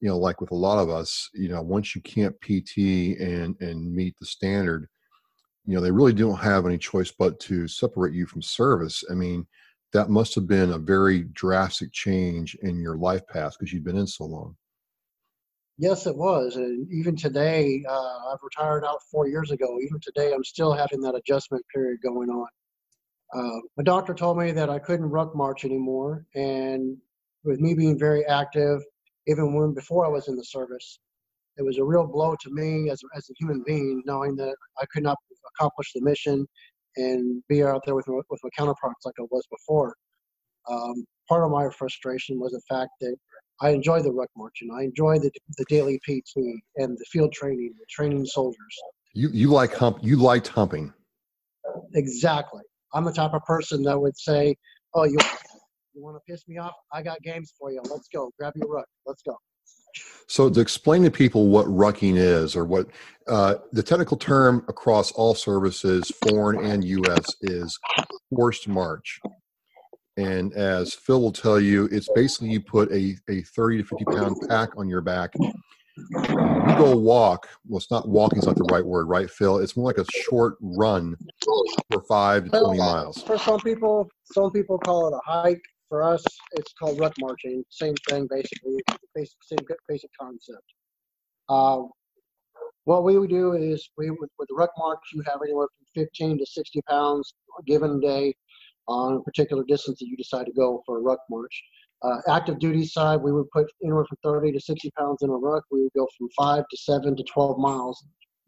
you 0.00 0.08
know, 0.08 0.18
like 0.18 0.40
with 0.40 0.50
a 0.50 0.56
lot 0.56 0.78
of 0.78 0.90
us, 0.90 1.28
you 1.34 1.48
know, 1.48 1.62
once 1.62 1.94
you 1.94 2.02
can't 2.02 2.38
PT 2.40 3.18
and 3.20 3.56
and 3.60 3.94
meet 3.94 4.14
the 4.18 4.26
standard, 4.26 4.88
you 5.64 5.74
know, 5.74 5.80
they 5.80 5.90
really 5.90 6.12
don't 6.12 6.38
have 6.38 6.66
any 6.66 6.78
choice 6.78 7.12
but 7.16 7.38
to 7.40 7.66
separate 7.66 8.14
you 8.14 8.26
from 8.26 8.42
service. 8.42 9.02
I 9.10 9.14
mean, 9.14 9.46
that 9.92 10.10
must 10.10 10.34
have 10.34 10.46
been 10.46 10.72
a 10.72 10.78
very 10.78 11.24
drastic 11.32 11.92
change 11.92 12.56
in 12.62 12.80
your 12.80 12.96
life 12.96 13.26
path 13.26 13.56
because 13.58 13.72
you've 13.72 13.84
been 13.84 13.96
in 13.96 14.06
so 14.06 14.24
long. 14.24 14.56
Yes, 15.78 16.06
it 16.06 16.16
was. 16.16 16.56
And 16.56 16.90
even 16.90 17.16
today, 17.16 17.84
uh, 17.88 18.32
I've 18.32 18.42
retired 18.42 18.84
out 18.84 19.02
four 19.10 19.28
years 19.28 19.50
ago. 19.50 19.78
Even 19.82 20.00
today, 20.00 20.32
I'm 20.32 20.44
still 20.44 20.72
having 20.72 21.00
that 21.02 21.14
adjustment 21.14 21.64
period 21.74 22.00
going 22.02 22.30
on. 22.30 22.48
Uh, 23.34 23.60
my 23.76 23.84
doctor 23.84 24.14
told 24.14 24.38
me 24.38 24.52
that 24.52 24.70
I 24.70 24.78
couldn't 24.78 25.10
ruck 25.10 25.34
march 25.36 25.64
anymore. 25.64 26.24
And 26.34 26.96
with 27.44 27.60
me 27.60 27.74
being 27.74 27.98
very 27.98 28.24
active, 28.26 28.80
even 29.26 29.52
when 29.52 29.74
before 29.74 30.06
I 30.06 30.08
was 30.08 30.28
in 30.28 30.36
the 30.36 30.44
service, 30.44 30.98
it 31.58 31.62
was 31.62 31.78
a 31.78 31.84
real 31.84 32.06
blow 32.06 32.36
to 32.40 32.50
me 32.50 32.88
as, 32.90 33.00
as 33.14 33.28
a 33.28 33.34
human 33.38 33.62
being, 33.66 34.02
knowing 34.06 34.34
that 34.36 34.56
I 34.80 34.86
could 34.92 35.02
not 35.02 35.18
accomplish 35.54 35.92
the 35.94 36.00
mission 36.02 36.46
and 36.96 37.42
be 37.48 37.62
out 37.62 37.82
there 37.84 37.94
with, 37.94 38.06
with 38.08 38.40
my 38.42 38.50
counterparts 38.56 39.04
like 39.04 39.14
I 39.20 39.24
was 39.30 39.44
before. 39.50 39.94
Um, 40.70 41.04
part 41.28 41.44
of 41.44 41.50
my 41.50 41.68
frustration 41.70 42.40
was 42.40 42.52
the 42.52 42.62
fact 42.68 42.90
that 43.00 43.16
I 43.60 43.70
enjoy 43.70 44.02
the 44.02 44.12
ruck 44.12 44.28
marching. 44.36 44.70
I 44.72 44.84
enjoy 44.84 45.18
the, 45.18 45.30
the 45.56 45.64
daily 45.68 45.98
PT 45.98 46.36
and 46.76 46.96
the 46.96 47.04
field 47.10 47.32
training, 47.32 47.74
the 47.78 47.86
training 47.88 48.26
soldiers. 48.26 48.76
You 49.14 49.30
you 49.32 49.48
like 49.48 49.74
hump 49.74 49.98
you 50.02 50.16
liked 50.16 50.48
humping. 50.48 50.92
Exactly. 51.94 52.62
I'm 52.92 53.04
the 53.04 53.12
type 53.12 53.32
of 53.32 53.42
person 53.44 53.82
that 53.84 53.98
would 53.98 54.16
say, 54.18 54.56
"Oh, 54.94 55.04
you 55.04 55.16
you 55.94 56.02
want 56.02 56.16
to 56.16 56.20
piss 56.30 56.46
me 56.46 56.58
off? 56.58 56.74
I 56.92 57.02
got 57.02 57.20
games 57.22 57.52
for 57.58 57.70
you. 57.72 57.80
Let's 57.90 58.08
go. 58.08 58.30
Grab 58.38 58.52
your 58.56 58.68
ruck. 58.68 58.86
Let's 59.06 59.22
go." 59.22 59.36
So, 60.28 60.50
to 60.50 60.60
explain 60.60 61.04
to 61.04 61.10
people 61.10 61.46
what 61.48 61.66
rucking 61.66 62.16
is, 62.16 62.56
or 62.56 62.64
what 62.64 62.88
uh, 63.26 63.56
the 63.72 63.82
technical 63.82 64.16
term 64.16 64.64
across 64.68 65.12
all 65.12 65.34
services, 65.34 66.12
foreign 66.28 66.64
and 66.64 66.84
U.S., 66.84 67.24
is 67.40 67.78
forced 68.34 68.68
march. 68.68 69.20
And 70.16 70.52
as 70.54 70.94
Phil 70.94 71.20
will 71.20 71.32
tell 71.32 71.60
you, 71.60 71.88
it's 71.92 72.08
basically 72.14 72.48
you 72.48 72.60
put 72.60 72.90
a, 72.90 73.16
a 73.28 73.42
30 73.42 73.78
to 73.78 73.84
50 73.84 74.04
pound 74.06 74.36
pack 74.48 74.70
on 74.76 74.88
your 74.88 75.02
back. 75.02 75.34
You 75.36 76.74
go 76.76 76.96
walk. 76.96 77.48
Well, 77.66 77.78
it's 77.78 77.90
not 77.90 78.08
walking, 78.08 78.38
is 78.38 78.46
not 78.46 78.56
the 78.56 78.64
right 78.64 78.84
word, 78.84 79.06
right, 79.06 79.30
Phil? 79.30 79.58
It's 79.58 79.76
more 79.76 79.86
like 79.86 79.98
a 79.98 80.10
short 80.12 80.56
run 80.60 81.16
for 81.90 82.02
five 82.02 82.44
to 82.44 82.50
20 82.50 82.78
miles. 82.78 83.22
For 83.22 83.38
some 83.38 83.60
people, 83.60 84.08
some 84.24 84.50
people 84.50 84.78
call 84.78 85.08
it 85.08 85.14
a 85.14 85.20
hike. 85.24 85.62
For 85.88 86.02
us, 86.02 86.24
it's 86.52 86.72
called 86.72 86.98
ruck 86.98 87.14
marching. 87.20 87.64
Same 87.68 87.94
thing, 88.08 88.26
basically. 88.28 88.82
Basic, 89.14 89.36
same 89.42 89.58
basic 89.88 90.10
concept. 90.20 90.64
Uh, 91.48 91.82
what 92.84 93.04
we 93.04 93.18
would 93.18 93.30
do 93.30 93.52
is 93.52 93.88
we 93.96 94.10
with 94.10 94.30
the 94.48 94.54
ruck 94.54 94.70
march, 94.78 94.98
you 95.12 95.22
have 95.26 95.40
anywhere 95.44 95.68
from 95.94 96.04
15 96.04 96.38
to 96.38 96.46
60 96.46 96.82
pounds 96.88 97.34
a 97.58 97.62
given 97.62 98.00
day 98.00 98.34
on 98.88 99.14
a 99.14 99.20
particular 99.20 99.64
distance 99.64 99.98
that 99.98 100.06
you 100.06 100.16
decide 100.16 100.46
to 100.46 100.52
go 100.52 100.82
for 100.86 100.98
a 100.98 101.00
ruck 101.00 101.20
march. 101.30 101.62
Uh, 102.02 102.18
active 102.28 102.58
duty 102.58 102.84
side, 102.84 103.20
we 103.20 103.32
would 103.32 103.50
put 103.50 103.70
anywhere 103.82 104.04
from 104.04 104.18
30 104.22 104.52
to 104.52 104.60
60 104.60 104.90
pounds 104.98 105.22
in 105.22 105.30
a 105.30 105.32
ruck. 105.32 105.64
We 105.70 105.82
would 105.82 105.92
go 105.96 106.06
from 106.16 106.28
five 106.36 106.64
to 106.70 106.76
seven 106.76 107.16
to 107.16 107.24
12 107.24 107.58
miles 107.58 108.04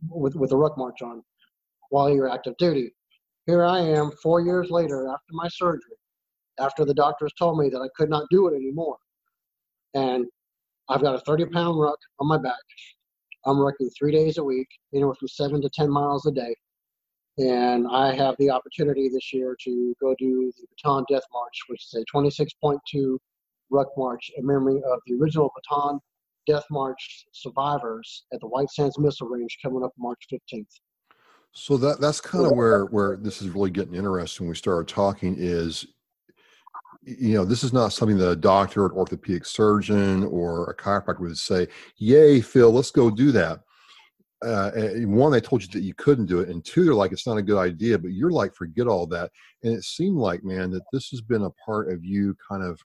with, 0.08 0.36
with 0.36 0.52
a 0.52 0.56
ruck 0.56 0.76
march 0.76 1.02
on 1.02 1.22
while 1.90 2.10
you're 2.10 2.28
active 2.28 2.54
duty. 2.58 2.92
here 3.46 3.64
I 3.64 3.80
am 3.80 4.12
four 4.22 4.40
years 4.40 4.70
later 4.70 5.08
after 5.08 5.32
my 5.32 5.48
surgery, 5.48 5.96
after 6.60 6.84
the 6.84 6.94
doctors 6.94 7.32
told 7.38 7.58
me 7.58 7.70
that 7.70 7.80
I 7.80 7.88
could 7.96 8.10
not 8.10 8.26
do 8.30 8.48
it 8.48 8.54
anymore. 8.54 8.98
And 9.94 10.26
I've 10.90 11.02
got 11.02 11.14
a 11.14 11.20
30 11.20 11.46
pound 11.46 11.80
ruck 11.80 11.98
on 12.20 12.28
my 12.28 12.38
back. 12.38 12.54
I'm 13.46 13.56
rucking 13.56 13.90
three 13.98 14.12
days 14.12 14.36
a 14.38 14.44
week, 14.44 14.68
anywhere 14.94 15.14
from 15.14 15.28
seven 15.28 15.62
to 15.62 15.70
10 15.70 15.90
miles 15.90 16.26
a 16.26 16.30
day. 16.30 16.54
And 17.38 17.86
I 17.88 18.14
have 18.14 18.34
the 18.38 18.50
opportunity 18.50 19.08
this 19.08 19.32
year 19.32 19.56
to 19.62 19.94
go 20.00 20.14
do 20.18 20.52
the 20.58 20.66
Bataan 20.74 21.04
Death 21.08 21.22
March, 21.32 21.60
which 21.68 21.84
is 21.84 21.94
a 21.94 22.16
26.2 22.16 23.16
ruck 23.70 23.88
march 23.96 24.30
in 24.36 24.44
memory 24.44 24.82
of 24.90 25.00
the 25.06 25.14
original 25.14 25.52
Bataan 25.56 26.00
Death 26.48 26.64
March 26.70 27.26
survivors 27.32 28.24
at 28.32 28.40
the 28.40 28.48
White 28.48 28.70
Sands 28.70 28.98
Missile 28.98 29.28
Range 29.28 29.56
coming 29.62 29.84
up 29.84 29.92
March 29.98 30.24
15th. 30.32 30.66
So 31.52 31.76
that 31.78 32.00
that's 32.00 32.20
kind 32.20 32.46
of 32.46 32.52
where 32.52 32.84
where 32.86 33.16
this 33.16 33.40
is 33.40 33.50
really 33.50 33.70
getting 33.70 33.94
interesting. 33.94 34.46
When 34.46 34.50
we 34.50 34.56
started 34.56 34.86
talking, 34.86 35.34
is 35.38 35.86
you 37.02 37.34
know 37.34 37.44
this 37.44 37.64
is 37.64 37.72
not 37.72 37.92
something 37.92 38.18
that 38.18 38.30
a 38.30 38.36
doctor, 38.36 38.84
an 38.84 38.92
orthopedic 38.92 39.46
surgeon, 39.46 40.24
or 40.24 40.70
a 40.70 40.76
chiropractor 40.76 41.20
would 41.20 41.38
say, 41.38 41.68
"Yay, 41.96 42.40
Phil, 42.40 42.70
let's 42.70 42.90
go 42.90 43.10
do 43.10 43.32
that." 43.32 43.60
Uh, 44.44 44.70
one, 44.98 45.32
they 45.32 45.40
told 45.40 45.62
you 45.62 45.68
that 45.68 45.82
you 45.82 45.94
couldn't 45.94 46.26
do 46.26 46.40
it, 46.40 46.48
and 46.48 46.64
two, 46.64 46.84
they're 46.84 46.94
like, 46.94 47.10
"It's 47.10 47.26
not 47.26 47.38
a 47.38 47.42
good 47.42 47.58
idea." 47.58 47.98
But 47.98 48.12
you're 48.12 48.30
like, 48.30 48.54
"Forget 48.54 48.86
all 48.86 49.06
that." 49.08 49.32
And 49.64 49.74
it 49.74 49.82
seemed 49.82 50.16
like, 50.16 50.44
man, 50.44 50.70
that 50.70 50.84
this 50.92 51.08
has 51.08 51.20
been 51.20 51.42
a 51.42 51.50
part 51.50 51.90
of 51.90 52.04
you, 52.04 52.36
kind 52.48 52.62
of 52.62 52.80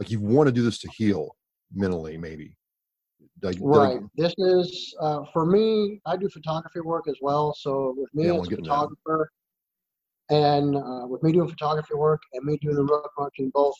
like 0.00 0.10
you 0.10 0.18
want 0.18 0.48
to 0.48 0.52
do 0.52 0.62
this 0.62 0.78
to 0.80 0.90
heal 0.90 1.36
mentally, 1.72 2.16
maybe. 2.16 2.56
Like, 3.42 3.56
right. 3.60 4.00
This 4.16 4.34
is 4.38 4.94
uh, 5.00 5.24
for 5.32 5.46
me. 5.46 6.00
I 6.06 6.16
do 6.16 6.28
photography 6.28 6.80
work 6.80 7.06
as 7.08 7.16
well. 7.20 7.54
So 7.54 7.94
with 7.96 8.12
me, 8.12 8.26
yeah, 8.26 8.40
as 8.40 8.48
a 8.48 8.56
photographer, 8.56 9.30
and 10.30 10.76
uh, 10.76 11.06
with 11.06 11.22
me 11.22 11.32
doing 11.32 11.48
photography 11.48 11.94
work 11.94 12.20
and 12.32 12.44
me 12.44 12.56
doing 12.58 12.76
the 12.76 12.84
ruck 12.84 13.10
marching 13.18 13.50
both 13.54 13.76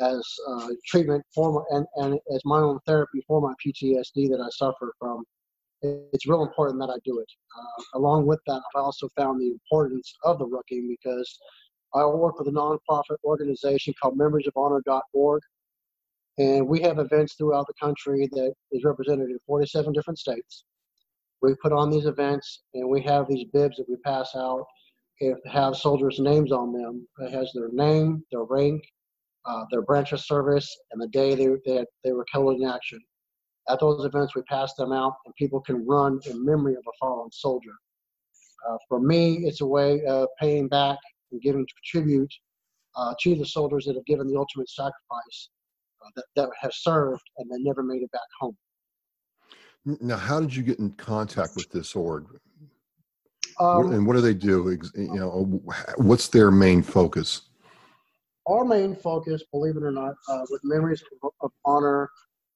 as 0.00 0.22
uh, 0.48 0.68
treatment 0.86 1.24
for 1.34 1.52
my, 1.52 1.76
and, 1.76 1.86
and 1.96 2.20
as 2.34 2.40
my 2.44 2.58
own 2.58 2.78
therapy 2.86 3.24
for 3.26 3.40
my 3.40 3.52
PTSD 3.64 4.28
that 4.30 4.40
I 4.40 4.48
suffer 4.50 4.92
from, 4.98 5.24
it's 5.82 6.26
real 6.26 6.42
important 6.42 6.80
that 6.80 6.90
I 6.90 6.98
do 7.04 7.18
it. 7.20 7.28
Uh, 7.56 7.98
along 7.98 8.26
with 8.26 8.40
that, 8.46 8.60
I've 8.74 8.82
also 8.82 9.08
found 9.16 9.40
the 9.40 9.50
importance 9.50 10.12
of 10.24 10.38
the 10.38 10.46
rucking 10.46 10.88
because 10.88 11.38
I 11.94 12.04
work 12.04 12.38
with 12.38 12.48
a 12.48 12.50
nonprofit 12.50 13.16
organization 13.24 13.94
called 14.00 14.18
memoriesofhonor.org. 14.18 15.42
And 16.38 16.68
we 16.68 16.80
have 16.82 16.98
events 16.98 17.34
throughout 17.34 17.66
the 17.66 17.74
country 17.80 18.28
that 18.32 18.52
is 18.70 18.84
represented 18.84 19.30
in 19.30 19.38
47 19.46 19.92
different 19.92 20.18
states. 20.18 20.64
We 21.42 21.54
put 21.62 21.72
on 21.72 21.90
these 21.90 22.06
events 22.06 22.62
and 22.74 22.88
we 22.88 23.00
have 23.02 23.28
these 23.28 23.46
bibs 23.52 23.76
that 23.76 23.88
we 23.88 23.96
pass 24.04 24.34
out. 24.36 24.64
It 25.20 25.36
have 25.50 25.76
soldiers' 25.76 26.20
names 26.20 26.52
on 26.52 26.72
them. 26.72 27.06
It 27.18 27.32
has 27.32 27.50
their 27.54 27.70
name, 27.72 28.24
their 28.30 28.44
rank, 28.44 28.82
uh, 29.44 29.64
their 29.70 29.82
branch 29.82 30.12
of 30.12 30.20
service, 30.20 30.76
and 30.92 31.00
the 31.00 31.08
day 31.08 31.34
they, 31.34 31.48
they, 31.64 31.84
they 32.04 32.12
were 32.12 32.24
killed 32.32 32.60
in 32.60 32.68
action. 32.68 33.00
At 33.68 33.80
those 33.80 34.04
events, 34.04 34.34
we 34.34 34.42
pass 34.42 34.74
them 34.74 34.92
out 34.92 35.16
and 35.26 35.34
people 35.36 35.60
can 35.60 35.86
run 35.86 36.20
in 36.26 36.44
memory 36.44 36.74
of 36.74 36.82
a 36.86 36.92
fallen 36.98 37.30
soldier. 37.30 37.74
Uh, 38.68 38.76
for 38.88 39.00
me, 39.00 39.38
it's 39.44 39.60
a 39.60 39.66
way 39.66 40.04
of 40.06 40.28
paying 40.40 40.68
back 40.68 40.98
and 41.32 41.40
giving 41.40 41.66
tribute 41.84 42.32
uh, 42.96 43.14
to 43.20 43.34
the 43.36 43.44
soldiers 43.44 43.84
that 43.84 43.94
have 43.94 44.06
given 44.06 44.26
the 44.26 44.36
ultimate 44.36 44.68
sacrifice 44.68 45.50
uh, 46.02 46.10
that, 46.16 46.24
that 46.34 46.48
have 46.60 46.72
served 46.72 47.22
and 47.38 47.50
then 47.50 47.62
never 47.62 47.82
made 47.82 48.02
it 48.02 48.10
back 48.10 48.20
home. 48.40 48.56
Now, 50.00 50.16
how 50.16 50.40
did 50.40 50.54
you 50.54 50.62
get 50.62 50.78
in 50.78 50.90
contact 50.92 51.56
with 51.56 51.70
this 51.70 51.94
org? 51.94 52.26
Um, 53.60 53.92
and 53.92 54.06
what 54.06 54.14
do 54.14 54.20
they 54.20 54.34
do? 54.34 54.78
You 54.94 55.14
know, 55.14 55.62
what's 55.96 56.28
their 56.28 56.50
main 56.50 56.82
focus? 56.82 57.42
Our 58.46 58.64
main 58.64 58.94
focus, 58.96 59.42
believe 59.52 59.76
it 59.76 59.82
or 59.82 59.90
not, 59.90 60.14
uh, 60.28 60.42
with 60.50 60.62
Memories 60.64 61.02
of, 61.22 61.30
of 61.40 61.50
Honor, 61.64 62.10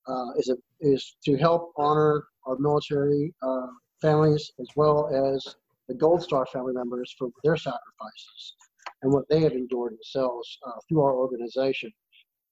uh, 0.07 0.31
is 0.37 0.49
a, 0.49 0.57
is 0.81 1.17
to 1.25 1.37
help 1.37 1.73
honor 1.77 2.25
our 2.47 2.57
military 2.59 3.35
uh, 3.43 3.67
families 4.01 4.51
as 4.61 4.69
well 4.77 5.09
as 5.09 5.57
the 5.89 5.95
Gold 5.95 6.23
Star 6.23 6.47
family 6.47 6.73
members 6.73 7.15
for 7.19 7.29
their 7.45 7.57
sacrifices 7.57 8.55
and 9.03 9.13
what 9.13 9.29
they 9.29 9.41
have 9.41 9.53
endured 9.53 9.93
themselves 9.93 10.59
uh, 10.67 10.73
through 10.89 11.03
our 11.03 11.15
organization. 11.15 11.93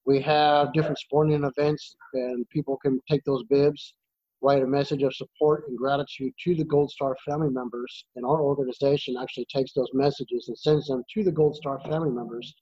We 0.07 0.21
have 0.23 0.73
different 0.73 0.99
sporting 0.99 1.45
events, 1.45 1.95
and 2.15 2.49
people 2.49 2.77
can 2.79 3.01
take 3.09 3.23
those 3.25 3.45
bibs, 3.45 3.95
write 4.43 4.63
a 4.63 4.67
message 4.67 5.03
of 5.03 5.15
support 5.15 5.69
and 5.69 5.77
gratitude 5.77 6.33
to 6.45 6.55
the 6.55 6.65
Gold 6.65 6.91
Star 6.91 7.17
family 7.27 7.51
members, 7.51 8.07
and 8.17 8.25
our 8.25 8.41
organization 8.41 9.17
actually 9.21 9.47
takes 9.55 9.73
those 9.73 9.91
messages 9.93 10.47
and 10.49 10.59
sends 10.59 10.89
them 10.89 11.05
to 11.15 11.23
the 11.23 11.33
Gold 11.33 11.57
Star 11.57 11.81
family 11.81 12.11
members 12.11 12.55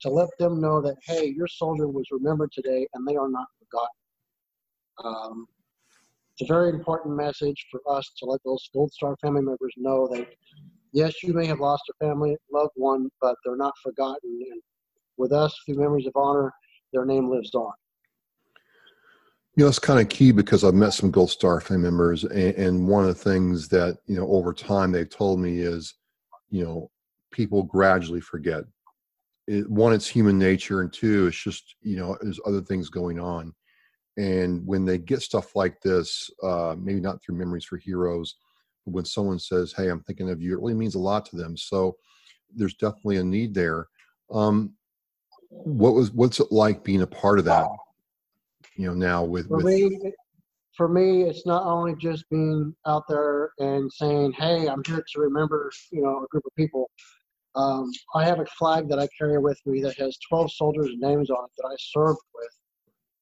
to 0.00 0.08
let 0.08 0.28
them 0.38 0.60
know 0.60 0.80
that, 0.80 0.96
hey, 1.06 1.26
your 1.36 1.48
soldier 1.48 1.88
was 1.88 2.06
remembered 2.10 2.52
today 2.52 2.86
and 2.94 3.06
they 3.06 3.16
are 3.16 3.28
not 3.28 3.46
forgotten. 3.58 3.97
Um, 5.04 5.46
it's 6.38 6.48
a 6.48 6.52
very 6.52 6.70
important 6.70 7.16
message 7.16 7.66
for 7.70 7.80
us 7.90 8.08
to 8.18 8.26
let 8.26 8.40
those 8.44 8.68
Gold 8.72 8.92
Star 8.92 9.16
family 9.20 9.42
members 9.42 9.72
know 9.76 10.08
that 10.08 10.28
yes, 10.92 11.22
you 11.22 11.32
may 11.32 11.46
have 11.46 11.60
lost 11.60 11.82
a 11.90 12.04
family 12.04 12.36
loved 12.52 12.72
one, 12.76 13.08
but 13.20 13.36
they're 13.44 13.56
not 13.56 13.74
forgotten. 13.82 14.40
And 14.52 14.62
with 15.16 15.32
us, 15.32 15.54
through 15.66 15.76
Memories 15.76 16.06
of 16.06 16.12
Honor, 16.14 16.52
their 16.92 17.04
name 17.04 17.28
lives 17.28 17.54
on. 17.54 17.72
You 19.56 19.64
know, 19.64 19.68
it's 19.68 19.80
kind 19.80 19.98
of 19.98 20.08
key 20.08 20.30
because 20.30 20.62
I've 20.62 20.74
met 20.74 20.92
some 20.92 21.10
Gold 21.10 21.30
Star 21.30 21.60
family 21.60 21.82
members, 21.82 22.22
and, 22.22 22.54
and 22.54 22.88
one 22.88 23.02
of 23.02 23.08
the 23.08 23.30
things 23.30 23.68
that 23.68 23.98
you 24.06 24.16
know 24.16 24.28
over 24.28 24.52
time 24.52 24.92
they've 24.92 25.10
told 25.10 25.40
me 25.40 25.58
is, 25.58 25.94
you 26.50 26.64
know, 26.64 26.90
people 27.32 27.64
gradually 27.64 28.20
forget. 28.20 28.62
It, 29.48 29.68
one, 29.68 29.92
it's 29.92 30.06
human 30.06 30.38
nature, 30.38 30.82
and 30.82 30.92
two, 30.92 31.26
it's 31.26 31.42
just 31.42 31.74
you 31.82 31.96
know, 31.96 32.16
there's 32.20 32.38
other 32.46 32.60
things 32.60 32.88
going 32.90 33.18
on 33.18 33.52
and 34.18 34.66
when 34.66 34.84
they 34.84 34.98
get 34.98 35.22
stuff 35.22 35.54
like 35.54 35.80
this, 35.80 36.28
uh, 36.42 36.74
maybe 36.76 37.00
not 37.00 37.22
through 37.22 37.36
Memories 37.36 37.64
for 37.64 37.76
Heroes, 37.76 38.34
but 38.84 38.92
when 38.92 39.04
someone 39.04 39.38
says, 39.38 39.72
"Hey, 39.72 39.88
I'm 39.88 40.02
thinking 40.02 40.28
of 40.28 40.42
you," 40.42 40.52
it 40.52 40.60
really 40.60 40.74
means 40.74 40.96
a 40.96 41.00
lot 41.00 41.24
to 41.26 41.36
them. 41.36 41.56
So 41.56 41.96
there's 42.52 42.74
definitely 42.74 43.18
a 43.18 43.24
need 43.24 43.54
there. 43.54 43.88
Um, 44.30 44.74
what 45.50 45.94
was 45.94 46.10
what's 46.10 46.40
it 46.40 46.50
like 46.50 46.82
being 46.82 47.02
a 47.02 47.06
part 47.06 47.38
of 47.38 47.44
that? 47.44 47.68
You 48.74 48.88
know, 48.88 48.94
now 48.94 49.24
with, 49.24 49.46
for 49.46 49.60
me, 49.60 50.12
for 50.76 50.88
me, 50.88 51.22
it's 51.22 51.46
not 51.46 51.64
only 51.64 51.94
just 51.94 52.28
being 52.28 52.74
out 52.86 53.04
there 53.08 53.52
and 53.58 53.90
saying, 53.92 54.32
"Hey, 54.32 54.68
I'm 54.68 54.82
here 54.84 55.04
to 55.12 55.20
remember," 55.20 55.70
you 55.92 56.02
know, 56.02 56.24
a 56.24 56.26
group 56.26 56.44
of 56.44 56.54
people. 56.56 56.90
Um, 57.54 57.90
I 58.16 58.24
have 58.24 58.40
a 58.40 58.46
flag 58.46 58.88
that 58.88 58.98
I 58.98 59.08
carry 59.16 59.38
with 59.38 59.60
me 59.64 59.80
that 59.82 59.96
has 59.98 60.18
12 60.28 60.52
soldiers' 60.52 60.94
names 60.98 61.30
on 61.30 61.44
it 61.44 61.50
that 61.56 61.68
I 61.68 61.76
served 61.78 62.20
with 62.34 62.50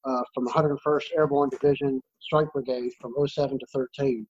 uh, 0.06 0.22
from 0.34 0.46
101st 0.46 1.04
Airborne 1.16 1.50
Division 1.50 2.00
Strike 2.20 2.52
Brigade 2.52 2.92
from 3.00 3.14
07 3.26 3.58
to 3.58 3.66
13. 3.74 4.26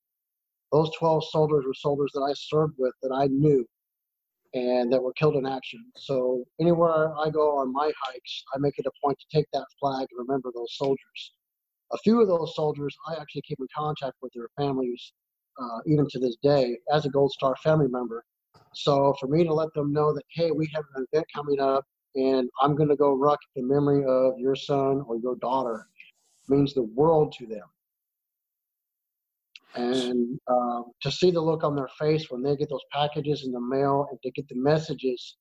Those 0.72 0.90
12 0.98 1.24
soldiers 1.30 1.64
were 1.66 1.74
soldiers 1.74 2.10
that 2.14 2.22
I 2.22 2.32
served 2.34 2.74
with 2.78 2.94
that 3.02 3.12
I 3.12 3.26
knew 3.26 3.64
and 4.54 4.92
that 4.92 5.02
were 5.02 5.12
killed 5.12 5.36
in 5.36 5.46
action. 5.46 5.84
So 5.96 6.44
anywhere 6.60 7.14
I 7.18 7.30
go 7.30 7.58
on 7.58 7.72
my 7.72 7.92
hikes, 8.00 8.44
I 8.54 8.58
make 8.58 8.78
it 8.78 8.86
a 8.86 8.90
point 9.04 9.18
to 9.18 9.36
take 9.36 9.46
that 9.52 9.66
flag 9.78 10.06
and 10.10 10.26
remember 10.26 10.50
those 10.54 10.76
soldiers. 10.76 11.32
A 11.92 11.98
few 11.98 12.20
of 12.20 12.28
those 12.28 12.54
soldiers, 12.56 12.96
I 13.06 13.14
actually 13.20 13.42
keep 13.42 13.58
in 13.60 13.66
contact 13.76 14.16
with 14.22 14.32
their 14.34 14.48
families 14.56 15.12
uh, 15.60 15.78
even 15.86 16.06
to 16.10 16.18
this 16.18 16.36
day 16.42 16.78
as 16.92 17.06
a 17.06 17.10
Gold 17.10 17.32
Star 17.32 17.54
family 17.62 17.88
member. 17.88 18.24
So 18.74 19.14
for 19.20 19.26
me 19.26 19.44
to 19.44 19.54
let 19.54 19.72
them 19.74 19.92
know 19.92 20.12
that, 20.12 20.24
hey, 20.30 20.50
we 20.50 20.68
have 20.74 20.84
an 20.94 21.06
event 21.12 21.26
coming 21.34 21.60
up 21.60 21.84
and 22.16 22.48
I'm 22.62 22.74
going 22.74 22.88
to 22.88 22.96
go 22.96 23.14
ruck 23.14 23.38
in 23.56 23.68
memory 23.68 24.04
of 24.04 24.38
your 24.38 24.56
son 24.56 25.04
or 25.06 25.18
your 25.18 25.36
daughter 25.36 25.86
means 26.48 26.72
the 26.72 26.82
world 26.82 27.34
to 27.38 27.46
them. 27.46 27.64
And 29.74 30.40
uh, 30.48 30.82
to 31.02 31.12
see 31.12 31.30
the 31.30 31.40
look 31.40 31.62
on 31.62 31.76
their 31.76 31.90
face 31.98 32.30
when 32.30 32.42
they 32.42 32.56
get 32.56 32.70
those 32.70 32.84
packages 32.90 33.44
in 33.44 33.52
the 33.52 33.60
mail 33.60 34.06
and 34.10 34.18
to 34.22 34.30
get 34.30 34.48
the 34.48 34.54
messages 34.56 35.36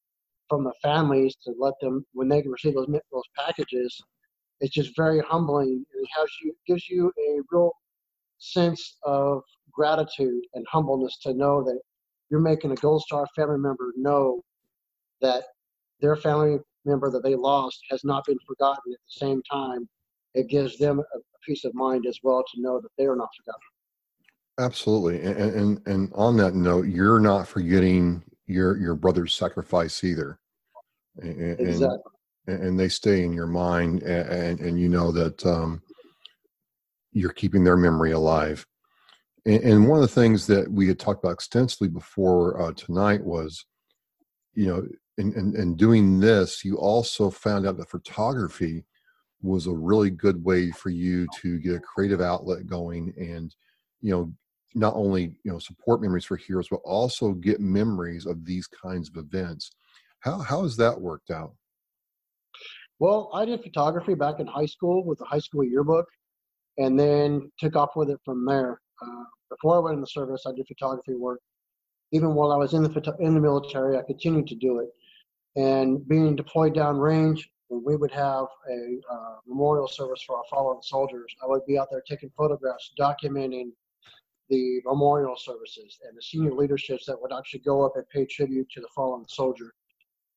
from 0.50 0.66
the 0.66 0.74
families 0.82 1.36
to 1.46 1.54
let 1.58 1.74
them, 1.80 2.06
when 2.12 2.28
they 2.28 2.44
receive 2.46 2.76
those, 2.76 2.88
those 2.88 3.24
packages, 3.38 3.98
it's 4.60 4.74
just 4.74 4.96
very 4.98 5.22
humbling. 5.22 5.86
And 5.94 6.04
it 6.04 6.10
has 6.18 6.28
you, 6.44 6.54
gives 6.68 6.90
you 6.90 7.14
a 7.18 7.40
real 7.50 7.72
sense 8.40 8.98
of 9.04 9.42
gratitude 9.72 10.44
and 10.54 10.66
humbleness 10.70 11.18
to 11.22 11.34
know 11.34 11.64
that 11.64 11.80
you're 12.30 12.42
making 12.42 12.72
a 12.72 12.76
Gold 12.76 13.04
Star 13.04 13.26
family 13.36 13.60
member 13.60 13.94
know 13.96 14.42
that 15.22 15.44
their 16.02 16.16
family 16.16 16.60
member 16.86 17.10
that 17.10 17.24
they 17.24 17.36
lost 17.36 17.82
has 17.90 18.04
not 18.04 18.26
been 18.26 18.38
forgotten 18.48 18.94
at 18.94 19.00
the 19.00 19.26
same 19.26 19.42
time. 19.52 19.88
It 20.34 20.48
gives 20.48 20.78
them 20.78 21.00
a, 21.00 21.20
peace 21.46 21.64
of 21.64 21.76
mind 21.76 22.08
as 22.08 22.18
well 22.24 22.44
to 22.52 22.60
know 22.60 22.82
that 22.82 22.90
they 22.98 23.06
are 23.06 23.16
not 23.16 23.30
forgotten. 23.38 23.62
Absolutely. 24.58 25.22
And, 25.22 25.38
and 25.38 25.82
and 25.86 26.12
on 26.16 26.38
that 26.38 26.56
note 26.56 26.88
you're 26.88 27.20
not 27.20 27.48
forgetting 27.48 28.24
your 28.48 28.78
your 28.78 28.96
brother's 28.96 29.36
sacrifice 29.36 30.04
either. 30.04 30.40
And, 31.22 31.60
exactly. 31.60 32.00
and, 32.48 32.64
and 32.64 32.80
they 32.80 32.90
stay 32.90 33.24
in 33.24 33.32
your 33.32 33.46
mind 33.46 34.02
and 34.02 34.60
and 34.60 34.80
you 34.80 34.90
know 34.90 35.12
that 35.12 35.46
um, 35.46 35.84
you're 37.12 37.30
keeping 37.30 37.64
their 37.64 37.78
memory 37.78 38.14
alive. 38.14 38.66
And, 39.46 39.88
one 39.88 40.02
of 40.02 40.02
the 40.02 40.22
things 40.22 40.48
that 40.48 40.72
we 40.72 40.88
had 40.88 40.98
talked 40.98 41.24
about 41.24 41.34
extensively 41.34 41.90
before 41.90 42.60
uh, 42.60 42.72
tonight 42.72 43.24
was 43.24 43.64
you 44.56 44.68
know, 44.68 44.88
in, 45.18 45.34
in, 45.34 45.56
in 45.56 45.76
doing 45.76 46.20
this, 46.20 46.66
you 46.66 46.78
also 46.78 47.30
found 47.30 47.66
out 47.66 47.78
that 47.78 47.90
photography 47.90 48.86
was 49.42 49.68
a 49.68 49.74
really 49.74 50.10
good 50.10 50.44
way 50.44 50.72
for 50.72 50.90
you 50.90 51.28
to 51.42 51.60
get 51.60 51.76
a 51.76 51.80
creative 51.80 52.22
outlet 52.22 52.68
going 52.68 53.14
and, 53.18 53.56
you 54.02 54.12
know, 54.12 54.34
not 54.76 54.94
only 54.94 55.34
you 55.44 55.52
know 55.52 55.58
support 55.58 56.02
memories 56.02 56.26
for 56.26 56.36
heroes, 56.36 56.68
but 56.70 56.82
also 56.84 57.32
get 57.32 57.60
memories 57.60 58.26
of 58.26 58.46
these 58.46 58.68
kinds 58.68 59.10
of 59.10 59.16
events. 59.16 59.72
How 60.20 60.38
how 60.40 60.64
has 60.64 60.76
that 60.78 61.00
worked 61.00 61.32
out? 61.32 61.54
Well, 63.00 63.32
I 63.34 63.46
did 63.46 63.64
photography 63.64 64.14
back 64.14 64.40
in 64.40 64.48
high 64.48 64.66
school 64.66 65.04
with 65.04 65.20
the 65.20 65.26
high 65.26 65.40
school 65.40 65.64
yearbook, 65.64 66.06
and 66.78 67.00
then 67.00 67.52
took 67.58 67.76
off 67.76 67.92
with 67.96 68.10
it 68.10 68.20
from 68.24 68.46
there. 68.46 68.82
Uh, 69.02 69.24
before 69.50 69.78
I 69.78 69.80
went 69.80 69.96
in 69.96 70.02
the 70.02 70.08
service, 70.08 70.44
I 70.46 70.52
did 70.52 70.68
photography 70.68 71.16
work. 71.16 71.40
Even 72.12 72.36
while 72.36 72.52
I 72.52 72.58
was 72.58 72.74
in 72.74 72.84
the 72.84 73.16
in 73.20 73.34
the 73.34 73.42
military, 73.42 73.98
I 73.98 74.02
continued 74.04 74.48
to 74.48 74.56
do 74.56 74.80
it. 74.80 74.90
And 75.56 76.08
being 76.08 76.36
deployed 76.36 76.76
downrange, 76.76 77.42
when 77.70 77.84
we 77.84 77.96
would 77.96 78.12
have 78.12 78.46
a 78.70 79.00
uh, 79.12 79.36
memorial 79.48 79.88
service 79.88 80.24
for 80.26 80.38
our 80.38 80.44
fallen 80.50 80.82
soldiers, 80.84 81.34
I 81.44 81.48
would 81.48 81.66
be 81.66 81.78
out 81.78 81.88
there 81.90 82.04
taking 82.08 82.30
photographs, 82.38 82.92
documenting 83.00 83.72
the 84.50 84.82
memorial 84.86 85.36
services 85.38 85.98
and 86.08 86.16
the 86.16 86.22
senior 86.22 86.54
leaderships 86.54 87.06
that 87.08 87.20
would 87.20 87.34
actually 87.34 87.62
go 87.62 87.84
up 87.84 87.94
and 87.96 88.08
pay 88.10 88.26
tribute 88.26 88.70
to 88.72 88.82
the 88.82 88.88
fallen 88.96 89.28
soldier. 89.28 89.74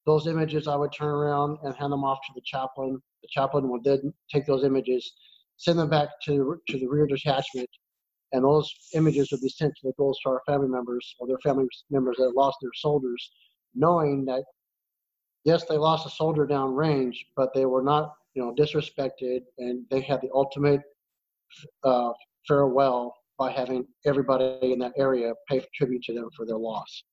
Those 0.06 0.26
images 0.26 0.66
I 0.66 0.76
would 0.76 0.92
turn 0.92 1.08
around 1.08 1.58
and 1.62 1.74
hand 1.74 1.92
them 1.92 2.04
off 2.04 2.18
to 2.26 2.32
the 2.34 2.40
chaplain. 2.44 3.02
The 3.22 3.28
chaplain 3.30 3.68
would 3.68 3.84
then 3.84 4.14
take 4.32 4.46
those 4.46 4.64
images, 4.64 5.12
send 5.56 5.78
them 5.78 5.90
back 5.90 6.08
to, 6.24 6.58
to 6.68 6.78
the 6.78 6.88
rear 6.88 7.06
detachment, 7.06 7.68
and 8.32 8.44
those 8.44 8.72
images 8.94 9.30
would 9.30 9.42
be 9.42 9.48
sent 9.48 9.74
to 9.76 9.88
the 9.88 9.92
Gold 9.98 10.16
Star 10.16 10.40
family 10.46 10.68
members 10.68 11.14
or 11.18 11.26
their 11.26 11.38
family 11.38 11.66
members 11.90 12.16
that 12.18 12.34
lost 12.34 12.58
their 12.62 12.70
soldiers, 12.74 13.30
knowing 13.74 14.24
that 14.26 14.44
yes, 15.44 15.64
they 15.64 15.76
lost 15.76 16.06
a 16.06 16.10
soldier 16.10 16.46
down 16.46 16.74
range, 16.74 17.26
but 17.36 17.52
they 17.54 17.66
were 17.66 17.82
not, 17.82 18.14
you 18.34 18.42
know, 18.42 18.54
disrespected, 18.54 19.40
and 19.58 19.84
they 19.90 20.00
had 20.00 20.20
the 20.20 20.30
ultimate 20.34 20.80
uh, 21.84 22.10
farewell 22.46 23.14
by 23.38 23.50
having 23.50 23.86
everybody 24.04 24.72
in 24.72 24.78
that 24.80 24.92
area 24.96 25.32
pay 25.48 25.64
tribute 25.74 26.02
to 26.02 26.14
them 26.14 26.28
for 26.36 26.44
their 26.44 26.56
loss. 26.56 27.04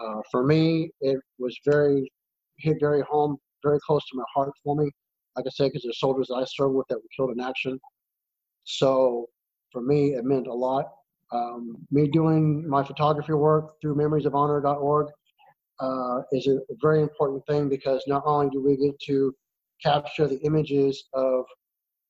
Uh, 0.00 0.20
for 0.30 0.44
me, 0.44 0.90
it 1.00 1.18
was 1.38 1.56
very 1.64 2.10
hit 2.58 2.76
very 2.80 3.02
home, 3.02 3.36
very 3.62 3.78
close 3.86 4.02
to 4.10 4.16
my 4.16 4.24
heart 4.34 4.52
for 4.64 4.76
me. 4.76 4.90
Like 5.36 5.46
I 5.46 5.50
said, 5.50 5.68
because 5.68 5.82
there's 5.82 6.00
soldiers 6.00 6.28
that 6.28 6.36
I 6.36 6.44
served 6.44 6.74
with 6.74 6.86
that 6.88 6.96
were 6.96 7.08
killed 7.16 7.30
in 7.30 7.40
action. 7.40 7.78
So 8.64 9.26
for 9.70 9.82
me, 9.82 10.14
it 10.14 10.24
meant 10.24 10.46
a 10.46 10.52
lot. 10.52 10.86
Um, 11.32 11.76
me 11.90 12.08
doing 12.08 12.68
my 12.68 12.82
photography 12.82 13.34
work 13.34 13.74
through 13.80 13.96
memoriesofhonor.org 13.96 15.08
uh, 15.80 16.22
is 16.32 16.46
a 16.46 16.58
very 16.82 17.02
important 17.02 17.44
thing 17.46 17.68
because 17.68 18.02
not 18.06 18.22
only 18.26 18.50
do 18.50 18.62
we 18.62 18.76
get 18.76 18.98
to 19.00 19.34
capture 19.82 20.26
the 20.26 20.40
images 20.40 21.04
of 21.14 21.44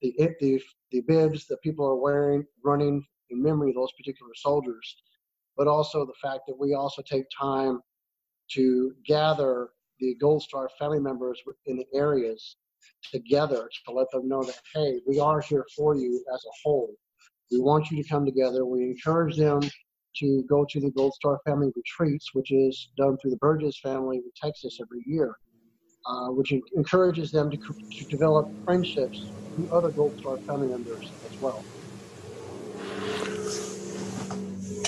the 0.02 0.14
the 0.40 0.60
the 0.90 1.00
bibs 1.02 1.46
that 1.46 1.60
people 1.62 1.86
are 1.86 1.96
wearing 1.96 2.44
running 2.64 3.04
in 3.30 3.42
memory 3.42 3.70
of 3.70 3.76
those 3.76 3.92
particular 3.92 4.32
soldiers, 4.34 4.96
but 5.56 5.66
also 5.66 6.06
the 6.06 6.12
fact 6.22 6.42
that 6.46 6.58
we 6.58 6.74
also 6.74 7.02
take 7.02 7.24
time 7.38 7.80
to 8.50 8.94
gather 9.04 9.70
the 10.00 10.14
Gold 10.20 10.42
Star 10.42 10.70
family 10.78 11.00
members 11.00 11.40
in 11.66 11.76
the 11.76 11.86
areas 11.92 12.56
together 13.12 13.68
to 13.86 13.92
let 13.92 14.10
them 14.10 14.28
know 14.28 14.42
that, 14.42 14.58
hey, 14.74 15.00
we 15.06 15.18
are 15.18 15.40
here 15.40 15.66
for 15.76 15.94
you 15.96 16.24
as 16.32 16.44
a 16.44 16.54
whole. 16.62 16.94
We 17.50 17.60
want 17.60 17.90
you 17.90 18.02
to 18.02 18.08
come 18.08 18.24
together. 18.24 18.64
We 18.64 18.84
encourage 18.84 19.36
them 19.36 19.60
to 20.16 20.44
go 20.48 20.66
to 20.68 20.80
the 20.80 20.90
Gold 20.90 21.14
Star 21.14 21.38
family 21.46 21.70
retreats, 21.74 22.30
which 22.34 22.50
is 22.50 22.90
done 22.96 23.16
through 23.18 23.30
the 23.32 23.36
Burgess 23.38 23.78
family 23.80 24.18
in 24.18 24.24
Texas 24.40 24.78
every 24.80 25.02
year, 25.06 25.34
uh, 26.06 26.28
which 26.28 26.52
encourages 26.76 27.30
them 27.30 27.50
to, 27.50 27.58
to 27.58 28.04
develop 28.10 28.46
friendships 28.64 29.32
with 29.56 29.70
other 29.72 29.90
Gold 29.90 30.14
Star 30.18 30.38
family 30.46 30.68
members 30.68 31.14
as 31.24 31.32
well. 31.40 31.62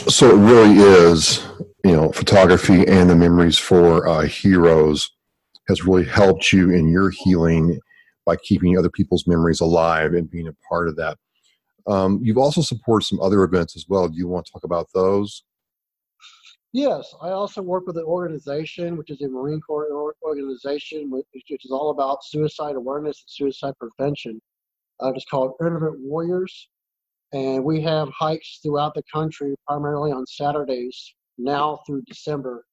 So 0.09 0.31
it 0.31 0.51
really 0.51 0.77
is, 0.79 1.45
you 1.85 1.93
know, 1.93 2.11
photography 2.11 2.87
and 2.87 3.09
the 3.09 3.15
memories 3.15 3.59
for 3.59 4.09
uh, 4.09 4.23
heroes 4.23 5.09
has 5.69 5.85
really 5.85 6.05
helped 6.05 6.53
you 6.53 6.71
in 6.71 6.89
your 6.89 7.11
healing 7.11 7.79
by 8.27 8.37
keeping 8.37 8.77
other 8.77 8.91
people's 8.91 9.27
memories 9.27 9.61
alive 9.61 10.13
and 10.15 10.31
being 10.31 10.49
a 10.49 10.55
part 10.69 10.89
of 10.89 10.97
that. 10.97 11.17
Um, 11.87 12.21
you've 12.23 12.39
also 12.39 12.63
supported 12.63 13.07
some 13.07 13.21
other 13.21 13.43
events 13.43 13.77
as 13.77 13.87
well. 13.89 14.09
Do 14.09 14.17
you 14.17 14.29
want 14.29 14.47
to 14.47 14.53
talk 14.53 14.65
about 14.65 14.89
those? 14.95 15.45
Yes, 16.73 17.13
I 17.21 17.31
also 17.31 17.63
work 17.63 17.87
with 17.87 17.97
an 17.97 18.05
organization, 18.05 18.97
which 18.97 19.11
is 19.11 19.21
a 19.23 19.29
Marine 19.29 19.61
Corps 19.61 20.15
organization, 20.23 21.11
which 21.11 21.25
is 21.65 21.71
all 21.73 21.91
about 21.91 22.25
suicide 22.25 22.77
awareness 22.77 23.25
and 23.25 23.31
suicide 23.31 23.75
prevention. 23.81 24.41
Uh, 25.03 25.13
it's 25.15 25.25
called 25.25 25.55
Irreverent 25.61 25.99
Warriors. 26.01 26.69
And 27.33 27.65
we 27.65 27.81
have 27.83 28.09
hikes 28.11 28.59
throughout 28.63 28.95
the 28.95 29.03
country, 29.13 29.55
primarily 29.67 30.13
on 30.13 30.27
Saturdays, 30.27 31.15
now 31.39 31.81
through 31.87 32.03
December. 32.03 32.65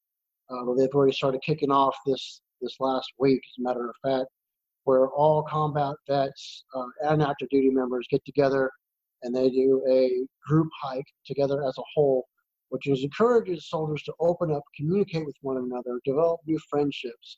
Uh, 0.50 0.74
they've 0.76 0.90
already 0.94 1.14
started 1.14 1.42
kicking 1.42 1.72
off 1.72 1.96
this 2.06 2.42
this 2.62 2.76
last 2.80 3.12
week, 3.20 3.42
as 3.46 3.56
a 3.60 3.62
matter 3.62 3.88
of 3.88 3.96
fact, 4.04 4.30
where 4.86 5.10
all 5.10 5.44
combat 5.44 5.96
vets 6.08 6.64
uh, 6.74 6.86
and 7.02 7.22
active 7.22 7.50
duty 7.50 7.70
members 7.70 8.08
get 8.10 8.24
together 8.26 8.72
and 9.24 9.36
they 9.36 9.50
do 9.50 9.84
a 9.90 10.26
group 10.48 10.70
hike 10.82 11.08
together 11.26 11.64
as 11.68 11.78
a 11.78 11.84
whole, 11.94 12.28
which 12.70 12.88
is 12.88 13.04
encourages 13.04 13.70
soldiers 13.70 14.04
to 14.04 14.14
open 14.20 14.52
up, 14.52 14.64
communicate 14.76 15.26
with 15.26 15.36
one 15.42 15.58
another, 15.58 16.00
develop 16.06 16.40
new 16.46 16.60
friendships, 16.70 17.38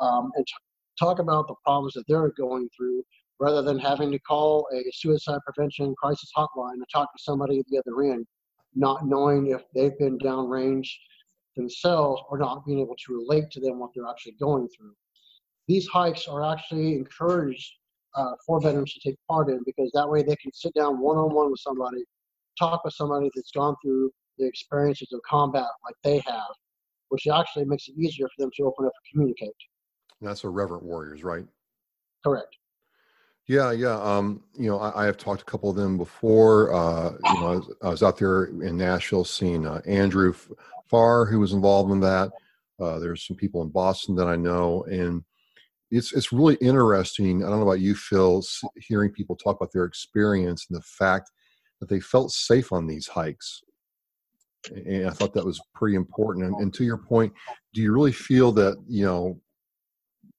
um, 0.00 0.30
and 0.36 0.46
t- 0.46 0.54
talk 0.98 1.18
about 1.18 1.46
the 1.48 1.54
problems 1.64 1.94
that 1.94 2.04
they're 2.08 2.32
going 2.38 2.68
through 2.76 3.02
rather 3.40 3.62
than 3.62 3.78
having 3.78 4.10
to 4.10 4.18
call 4.18 4.66
a 4.72 4.82
suicide 4.92 5.38
prevention 5.44 5.94
crisis 6.02 6.30
hotline 6.36 6.74
and 6.74 6.84
talk 6.92 7.12
to 7.12 7.22
somebody 7.22 7.58
at 7.58 7.66
the 7.68 7.78
other 7.78 8.02
end, 8.02 8.26
not 8.74 9.06
knowing 9.06 9.48
if 9.48 9.62
they've 9.74 9.98
been 9.98 10.18
downrange 10.18 10.88
themselves 11.56 12.22
or 12.30 12.38
not 12.38 12.64
being 12.66 12.80
able 12.80 12.96
to 12.96 13.14
relate 13.16 13.50
to 13.50 13.60
them 13.60 13.78
what 13.78 13.90
they're 13.94 14.08
actually 14.08 14.34
going 14.40 14.68
through. 14.76 14.92
These 15.66 15.86
hikes 15.86 16.26
are 16.26 16.50
actually 16.50 16.94
encouraged 16.94 17.72
uh, 18.18 18.32
for 18.44 18.60
veterans 18.60 18.92
to 18.92 19.00
take 19.00 19.16
part 19.28 19.48
in 19.48 19.62
because 19.64 19.90
that 19.94 20.08
way 20.08 20.22
they 20.22 20.36
can 20.36 20.52
sit 20.52 20.74
down 20.74 21.00
one 21.00 21.16
on 21.16 21.32
one 21.32 21.50
with 21.50 21.60
somebody, 21.60 22.04
talk 22.58 22.84
with 22.84 22.94
somebody 22.94 23.30
that's 23.34 23.52
gone 23.52 23.76
through 23.82 24.10
the 24.38 24.46
experiences 24.46 25.12
of 25.12 25.20
combat 25.22 25.66
like 25.84 25.94
they 26.02 26.18
have, 26.30 26.50
which 27.10 27.28
actually 27.28 27.64
makes 27.64 27.88
it 27.88 27.94
easier 27.96 28.26
for 28.26 28.42
them 28.42 28.50
to 28.56 28.64
open 28.64 28.86
up 28.86 28.92
and 28.92 29.12
communicate. 29.12 29.54
And 30.20 30.28
that's 30.28 30.42
Irreverent 30.42 30.82
Warriors, 30.82 31.22
right? 31.22 31.44
Correct. 32.24 32.56
Yeah, 33.46 33.70
yeah. 33.70 33.98
Um, 34.00 34.42
you 34.58 34.68
know, 34.68 34.78
I, 34.78 35.04
I, 35.04 35.06
have 35.06 35.16
talked 35.16 35.40
to 35.40 35.46
a 35.46 35.50
couple 35.50 35.70
of 35.70 35.76
them 35.76 35.96
before. 35.96 36.74
Uh, 36.74 37.12
you 37.12 37.40
know, 37.40 37.46
I 37.46 37.54
was, 37.54 37.74
I 37.82 37.88
was, 37.88 38.02
out 38.02 38.18
there 38.18 38.44
in 38.46 38.76
Nashville 38.76 39.24
seeing 39.24 39.66
uh, 39.66 39.80
Andrew 39.86 40.34
Farr, 40.90 41.24
who 41.24 41.38
was 41.38 41.54
involved 41.54 41.90
in 41.90 42.00
that. 42.00 42.30
Uh, 42.78 42.98
there's 42.98 43.26
some 43.26 43.36
people 43.36 43.62
in 43.62 43.68
Boston 43.68 44.14
that 44.16 44.26
I 44.26 44.36
know, 44.36 44.84
and 44.84 45.24
it's 45.90 46.12
it's 46.12 46.32
really 46.32 46.56
interesting. 46.56 47.42
I 47.44 47.48
don't 47.48 47.60
know 47.60 47.66
about 47.66 47.80
you, 47.80 47.94
Phil, 47.94 48.42
hearing 48.76 49.10
people 49.10 49.36
talk 49.36 49.56
about 49.56 49.72
their 49.72 49.84
experience 49.84 50.66
and 50.68 50.78
the 50.78 50.82
fact 50.82 51.30
that 51.80 51.88
they 51.88 52.00
felt 52.00 52.30
safe 52.30 52.72
on 52.72 52.86
these 52.86 53.06
hikes. 53.06 53.62
And 54.72 55.06
I 55.06 55.10
thought 55.10 55.32
that 55.34 55.46
was 55.46 55.60
pretty 55.74 55.96
important. 55.96 56.46
And, 56.46 56.56
and 56.56 56.74
to 56.74 56.84
your 56.84 56.98
point, 56.98 57.32
do 57.72 57.80
you 57.80 57.92
really 57.92 58.12
feel 58.12 58.52
that 58.52 58.76
you 58.86 59.04
know 59.04 59.40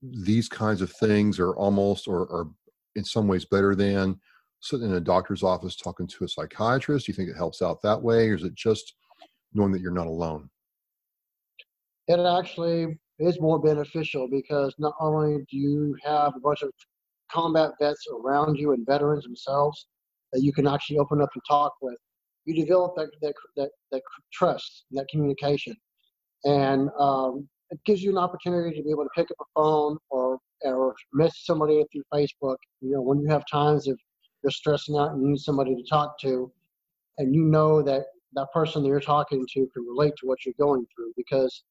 these 0.01 0.47
kinds 0.47 0.81
of 0.81 0.91
things 0.91 1.39
are 1.39 1.55
almost 1.55 2.07
or, 2.07 2.21
are 2.31 2.47
in 2.95 3.03
some 3.03 3.27
ways 3.27 3.45
better 3.45 3.75
than 3.75 4.19
sitting 4.61 4.87
in 4.87 4.95
a 4.95 4.99
doctor's 4.99 5.41
office 5.41 5.75
talking 5.75 6.05
to 6.07 6.25
a 6.25 6.27
psychiatrist? 6.27 7.05
Do 7.05 7.11
you 7.11 7.15
think 7.15 7.29
it 7.29 7.37
helps 7.37 7.61
out 7.61 7.81
that 7.81 8.01
way, 8.01 8.29
or 8.29 8.35
is 8.35 8.43
it 8.43 8.53
just 8.53 8.93
knowing 9.53 9.71
that 9.71 9.81
you're 9.81 9.91
not 9.91 10.07
alone? 10.07 10.49
It 12.07 12.19
actually 12.19 12.99
is 13.19 13.39
more 13.39 13.59
beneficial 13.59 14.27
because 14.29 14.73
not 14.77 14.93
only 14.99 15.45
do 15.49 15.57
you 15.57 15.95
have 16.03 16.33
a 16.35 16.39
bunch 16.39 16.61
of 16.61 16.71
combat 17.31 17.71
vets 17.79 18.05
around 18.13 18.55
you 18.55 18.71
and 18.73 18.85
veterans 18.85 19.23
themselves 19.23 19.87
that 20.33 20.41
you 20.41 20.53
can 20.53 20.67
actually 20.67 20.97
open 20.97 21.21
up 21.21 21.29
and 21.33 21.43
talk 21.47 21.73
with, 21.81 21.97
you 22.45 22.53
develop 22.55 22.95
that 22.95 23.09
that 23.21 23.33
that, 23.55 23.69
that 23.91 24.01
trust, 24.33 24.85
that 24.91 25.07
communication, 25.09 25.75
and 26.45 26.89
um, 26.99 27.47
it 27.69 27.79
gives 27.85 28.01
you 28.01 28.09
an 28.11 28.17
opportunity 28.17 28.75
to 28.75 28.83
be 28.83 28.89
able 28.89 29.03
to 29.03 29.09
pick 29.15 29.29
up 29.29 29.37
a 29.41 29.45
phone 29.55 29.97
or 30.09 30.39
or 30.63 30.95
message 31.13 31.43
somebody 31.43 31.83
through 31.91 32.03
Facebook. 32.13 32.57
You 32.81 32.91
know, 32.91 33.01
when 33.01 33.19
you 33.19 33.27
have 33.27 33.43
times 33.51 33.87
if 33.87 33.97
you're 34.43 34.51
stressing 34.51 34.95
out 34.97 35.11
and 35.11 35.21
you 35.21 35.29
need 35.29 35.39
somebody 35.39 35.75
to 35.75 35.83
talk 35.89 36.19
to, 36.21 36.51
and 37.17 37.35
you 37.35 37.43
know 37.43 37.81
that 37.83 38.05
that 38.33 38.47
person 38.53 38.83
that 38.83 38.89
you're 38.89 38.99
talking 38.99 39.45
to 39.53 39.67
can 39.73 39.85
relate 39.85 40.13
to 40.19 40.27
what 40.27 40.45
you're 40.45 40.55
going 40.59 40.85
through 40.95 41.11
because 41.17 41.63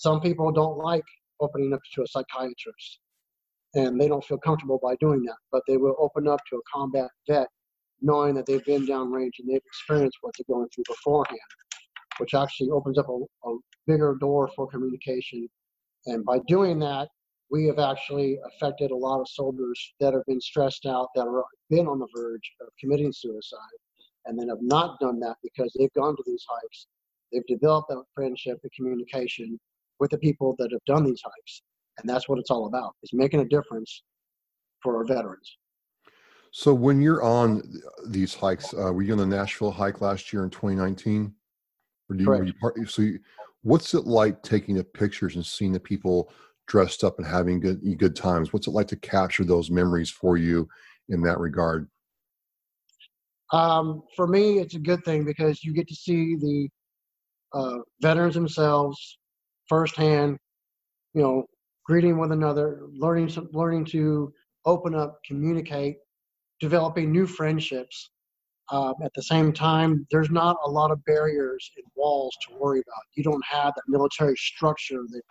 some 0.00 0.22
people 0.22 0.50
don't 0.50 0.78
like 0.78 1.04
opening 1.40 1.74
up 1.74 1.80
to 1.94 2.02
a 2.02 2.06
psychiatrist 2.06 3.00
and 3.74 4.00
they 4.00 4.08
don't 4.08 4.24
feel 4.24 4.38
comfortable 4.38 4.80
by 4.82 4.96
doing 4.98 5.22
that, 5.24 5.36
but 5.52 5.62
they 5.68 5.76
will 5.76 5.94
open 5.98 6.26
up 6.26 6.40
to 6.48 6.56
a 6.56 6.60
combat 6.74 7.10
vet 7.28 7.48
knowing 8.00 8.34
that 8.34 8.46
they've 8.46 8.64
been 8.64 8.86
downrange 8.86 9.32
and 9.38 9.46
they've 9.46 9.60
experienced 9.66 10.16
what 10.22 10.32
they're 10.38 10.56
going 10.56 10.66
through 10.74 10.84
beforehand, 10.88 11.38
which 12.16 12.32
actually 12.32 12.70
opens 12.70 12.96
up 12.96 13.10
a, 13.10 13.48
a 13.48 13.58
bigger 13.86 14.16
door 14.18 14.48
for 14.56 14.66
communication 14.68 15.46
And 16.06 16.24
by 16.24 16.38
doing 16.48 16.78
that, 16.78 17.08
we 17.50 17.66
have 17.66 17.78
actually 17.78 18.38
affected 18.46 18.92
a 18.92 18.96
lot 18.96 19.20
of 19.20 19.28
soldiers 19.28 19.92
that 20.00 20.14
have 20.14 20.24
been 20.26 20.40
stressed 20.40 20.86
out, 20.86 21.08
that 21.14 21.26
have 21.26 21.44
been 21.68 21.86
on 21.86 21.98
the 21.98 22.08
verge 22.16 22.52
of 22.62 22.68
committing 22.80 23.12
suicide, 23.12 23.78
and 24.24 24.38
then 24.38 24.48
have 24.48 24.62
not 24.62 24.98
done 24.98 25.20
that 25.20 25.36
because 25.42 25.76
they've 25.78 25.92
gone 25.94 26.16
to 26.16 26.22
these 26.26 26.46
hikes. 26.48 26.86
They've 27.32 27.46
developed 27.46 27.90
that 27.90 28.02
friendship 28.14 28.60
and 28.62 28.72
communication 28.72 29.60
with 30.00 30.10
the 30.10 30.18
people 30.18 30.56
that 30.58 30.72
have 30.72 30.84
done 30.86 31.04
these 31.04 31.20
hikes. 31.22 31.62
And 31.98 32.08
that's 32.08 32.28
what 32.28 32.38
it's 32.38 32.50
all 32.50 32.66
about, 32.66 32.94
is 33.02 33.10
making 33.12 33.40
a 33.40 33.44
difference 33.44 34.02
for 34.82 34.96
our 34.96 35.04
veterans. 35.04 35.58
So 36.52 36.74
when 36.74 37.00
you're 37.00 37.22
on 37.22 37.62
these 38.06 38.34
hikes, 38.34 38.74
uh, 38.74 38.92
were 38.92 39.02
you 39.02 39.12
on 39.12 39.18
the 39.18 39.26
Nashville 39.26 39.70
hike 39.70 40.00
last 40.00 40.32
year 40.32 40.42
in 40.42 40.50
2019? 40.50 41.32
Or 42.08 42.16
do 42.16 42.24
you, 42.24 42.28
were 42.28 42.44
you 42.44 42.54
part, 42.54 42.90
so 42.90 43.02
you, 43.02 43.20
what's 43.62 43.94
it 43.94 44.06
like 44.06 44.42
taking 44.42 44.74
the 44.74 44.82
pictures 44.82 45.36
and 45.36 45.46
seeing 45.46 45.70
the 45.70 45.78
people 45.78 46.32
dressed 46.66 47.04
up 47.04 47.18
and 47.18 47.26
having 47.26 47.60
good 47.60 47.80
good 47.98 48.16
times? 48.16 48.52
What's 48.52 48.66
it 48.66 48.72
like 48.72 48.88
to 48.88 48.96
capture 48.96 49.44
those 49.44 49.70
memories 49.70 50.10
for 50.10 50.36
you 50.36 50.68
in 51.08 51.22
that 51.22 51.38
regard? 51.38 51.88
Um, 53.52 54.02
for 54.16 54.26
me, 54.26 54.58
it's 54.58 54.74
a 54.74 54.80
good 54.80 55.04
thing 55.04 55.24
because 55.24 55.62
you 55.62 55.72
get 55.72 55.86
to 55.88 55.94
see 55.94 56.36
the 56.36 56.68
uh, 57.52 57.78
veterans 58.00 58.34
themselves 58.34 59.18
firsthand. 59.70 60.36
You 61.14 61.22
know, 61.22 61.44
greeting 61.86 62.18
one 62.18 62.32
another, 62.32 62.82
learning 62.92 63.30
learning 63.52 63.86
to 63.86 64.32
open 64.66 64.94
up, 64.94 65.18
communicate, 65.24 65.96
developing 66.60 67.10
new 67.10 67.26
friendships. 67.26 68.10
Um, 68.70 68.94
at 69.02 69.10
the 69.16 69.22
same 69.22 69.52
time, 69.52 70.06
there's 70.12 70.30
not 70.30 70.56
a 70.64 70.70
lot 70.70 70.92
of 70.92 71.04
barriers 71.04 71.68
and 71.76 71.84
walls 71.96 72.36
to 72.46 72.56
worry 72.56 72.78
about. 72.78 73.02
You 73.16 73.24
don't 73.24 73.44
have 73.44 73.72
that 73.74 73.82
military 73.88 74.36
structure 74.36 75.02
that, 75.08 75.22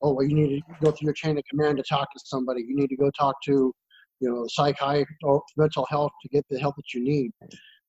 oh, 0.00 0.14
well, 0.14 0.24
you 0.24 0.34
need 0.34 0.60
to 0.60 0.62
go 0.82 0.90
through 0.92 1.08
your 1.08 1.12
chain 1.12 1.36
of 1.36 1.44
command 1.50 1.76
to 1.76 1.82
talk 1.82 2.10
to 2.12 2.20
somebody. 2.24 2.62
You 2.62 2.76
need 2.76 2.88
to 2.88 2.96
go 2.96 3.10
talk 3.10 3.34
to, 3.44 3.74
you 4.20 4.30
know, 4.30 4.46
psychiatrist 4.48 5.18
or 5.22 5.42
mental 5.58 5.86
health 5.90 6.12
to 6.22 6.28
get 6.30 6.46
the 6.48 6.58
help 6.58 6.76
that 6.76 6.94
you 6.94 7.04
need. 7.04 7.30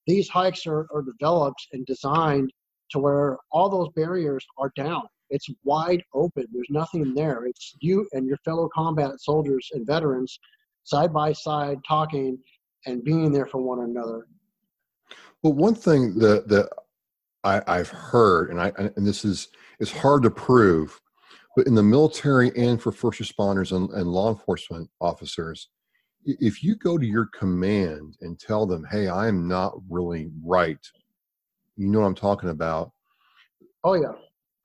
These 0.05 0.27
hikes 0.27 0.67
are, 0.67 0.87
are 0.93 1.03
developed 1.03 1.67
and 1.71 1.85
designed 1.85 2.51
to 2.91 2.99
where 2.99 3.37
all 3.53 3.69
those 3.69 3.89
barriers 3.95 4.45
are 4.57 4.71
down. 4.75 5.03
It's 5.29 5.47
wide 5.63 6.03
open. 6.13 6.47
There's 6.51 6.69
nothing 6.69 7.13
there. 7.13 7.45
It's 7.45 7.75
you 7.79 8.07
and 8.13 8.25
your 8.27 8.37
fellow 8.37 8.69
combat 8.73 9.19
soldiers 9.19 9.69
and 9.73 9.85
veterans 9.85 10.39
side 10.83 11.13
by 11.13 11.33
side 11.33 11.79
talking 11.87 12.37
and 12.85 13.03
being 13.03 13.31
there 13.31 13.45
for 13.45 13.61
one 13.61 13.81
another. 13.81 14.27
Well, 15.43 15.53
one 15.53 15.75
thing 15.75 16.17
that 16.19 16.47
that 16.47 16.69
I, 17.43 17.61
I've 17.67 17.89
heard, 17.89 18.49
and 18.49 18.59
I 18.59 18.71
and 18.77 19.07
this 19.07 19.23
is 19.23 19.49
is 19.79 19.91
hard 19.91 20.23
to 20.23 20.31
prove, 20.31 20.99
but 21.55 21.67
in 21.67 21.75
the 21.75 21.83
military 21.83 22.51
and 22.57 22.81
for 22.81 22.91
first 22.91 23.21
responders 23.21 23.75
and, 23.75 23.89
and 23.91 24.07
law 24.07 24.29
enforcement 24.29 24.89
officers, 24.99 25.69
if 26.25 26.63
you 26.63 26.75
go 26.75 26.97
to 26.97 27.05
your 27.05 27.27
command 27.27 28.17
and 28.21 28.39
tell 28.39 28.65
them, 28.65 28.85
"Hey, 28.91 29.07
I 29.07 29.27
am 29.27 29.47
not 29.47 29.77
really 29.89 30.29
right," 30.43 30.85
you 31.77 31.87
know 31.87 31.99
what 31.99 32.07
I'm 32.07 32.15
talking 32.15 32.49
about. 32.49 32.91
Oh 33.83 33.93
yeah, 33.93 34.13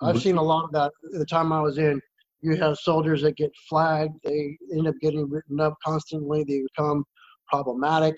I've 0.05 0.23
seen 0.23 0.37
a 0.37 0.43
lot 0.43 0.65
of 0.65 0.73
that. 0.73 0.93
The 1.03 1.27
time 1.27 1.53
I 1.53 1.61
was 1.61 1.79
in, 1.79 2.01
you 2.43 2.57
have 2.57 2.77
soldiers 2.77 3.23
that 3.23 3.37
get 3.37 3.51
flagged. 3.69 4.15
They 4.23 4.57
end 4.73 4.87
up 4.87 4.95
getting 5.01 5.29
written 5.29 5.61
up 5.61 5.75
constantly. 5.85 6.45
They 6.45 6.63
become 6.63 7.05
problematic 7.49 8.17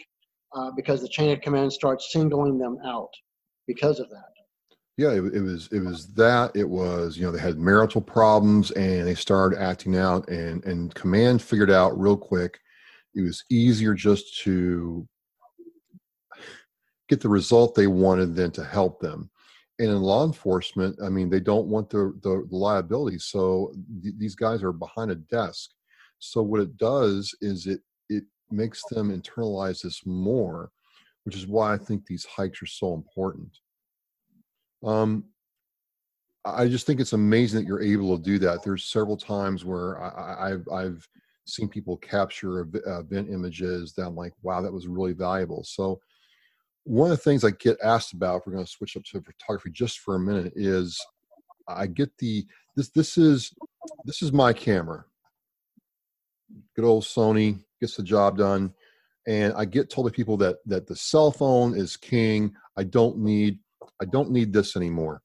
uh, 0.55 0.71
because 0.77 1.01
the 1.01 1.09
chain 1.09 1.31
of 1.31 1.41
command 1.41 1.73
starts 1.73 2.13
singling 2.13 2.59
them 2.59 2.79
out 2.85 3.11
because 3.67 4.01
of 4.01 4.09
that. 4.11 4.31
Yeah, 4.97 5.11
it, 5.11 5.35
it, 5.35 5.43
was 5.43 5.69
it 5.73 5.81
was 5.81 6.13
that 6.15 6.57
it 6.57 6.67
was 6.69 7.19
you 7.19 7.27
know 7.27 7.31
they 7.31 7.39
had 7.39 7.59
marital 7.59 8.01
problems 8.01 8.71
and 8.71 9.07
they 9.07 9.15
started 9.15 9.61
acting 9.61 9.95
out 9.95 10.27
and 10.31 10.65
and 10.65 10.95
command 10.95 11.43
figured 11.43 11.71
out 11.71 11.99
real 12.01 12.17
quick 12.17 12.59
it 13.15 13.21
was 13.21 13.45
easier 13.51 13.93
just 13.93 14.39
to 14.41 15.07
get 17.09 17.21
the 17.21 17.29
result 17.29 17.75
they 17.75 17.87
wanted 17.87 18.35
than 18.35 18.51
to 18.53 18.65
help 18.65 19.01
them. 19.01 19.31
And 19.79 19.91
in 19.91 20.01
law 20.01 20.25
enforcement, 20.25 20.97
I 21.05 21.11
mean, 21.11 21.29
they 21.29 21.41
don't 21.41 21.67
want 21.67 21.91
the 21.91 22.19
the, 22.23 22.47
the 22.49 22.57
liability, 22.57 23.19
so 23.19 23.73
th- 24.03 24.15
these 24.19 24.35
guys 24.35 24.63
are 24.63 24.73
behind 24.73 25.11
a 25.11 25.17
desk. 25.17 25.71
So 26.19 26.43
what 26.43 26.61
it 26.61 26.77
does 26.79 27.35
is 27.41 27.67
it 27.67 27.81
it 28.09 28.25
makes 28.51 28.83
them 28.85 29.11
internalize 29.11 29.83
this 29.83 30.07
more, 30.07 30.71
which 31.25 31.37
is 31.37 31.47
why 31.47 31.75
I 31.75 31.79
think 31.79 32.07
these 32.07 32.25
hikes 32.25 32.63
are 32.63 32.67
so 32.67 32.95
important. 32.95 33.51
Um, 34.83 35.25
I 36.47 36.69
just 36.69 36.87
think 36.87 37.01
it's 37.01 37.13
amazing 37.13 37.61
that 37.61 37.67
you're 37.67 37.83
able 37.83 38.17
to 38.17 38.23
do 38.23 38.39
that. 38.39 38.63
There's 38.63 38.85
several 38.85 39.17
times 39.17 39.65
where 39.65 40.01
I, 40.01 40.51
have 40.51 40.69
I've 40.69 41.09
seen 41.45 41.69
people 41.69 41.97
capture 41.97 42.61
event 42.61 43.29
images 43.31 43.95
that 43.95 44.07
I'm 44.07 44.15
like, 44.15 44.33
wow, 44.43 44.63
that 44.63 44.73
was 44.73 44.87
really 44.87 45.13
valuable. 45.13 45.65
So 45.65 46.01
one 46.87 47.11
of 47.11 47.17
the 47.17 47.23
things 47.23 47.43
I 47.43 47.51
get 47.51 47.77
asked 47.83 48.13
about, 48.13 48.37
if 48.37 48.47
we're 48.47 48.53
going 48.53 48.65
to 48.65 48.71
switch 48.71 48.97
up 48.97 49.03
to 49.05 49.21
photography 49.21 49.71
just 49.73 49.99
for 49.99 50.15
a 50.15 50.21
minute, 50.21 50.53
is 50.55 50.97
I 51.69 51.89
get 51.89 52.17
the 52.19 52.47
this 52.77 52.91
this 52.91 53.19
is 53.19 53.53
this 54.05 54.23
is 54.23 54.33
my 54.33 54.53
camera. 54.53 55.05
Good 56.77 56.85
old 56.85 57.03
Sony 57.03 57.59
gets 57.81 57.97
the 57.97 58.05
job 58.05 58.39
done. 58.39 58.73
And 59.27 59.53
I 59.55 59.65
get 59.65 59.91
told 59.91 60.07
by 60.07 60.15
people 60.15 60.37
that 60.37 60.59
that 60.67 60.87
the 60.87 60.95
cell 60.95 61.33
phone 61.33 61.77
is 61.77 61.97
king. 61.97 62.55
I 62.77 62.85
don't 62.85 63.19
need 63.19 63.59
I 64.01 64.05
don't 64.05 64.31
need 64.31 64.53
this 64.53 64.77
anymore. 64.77 65.23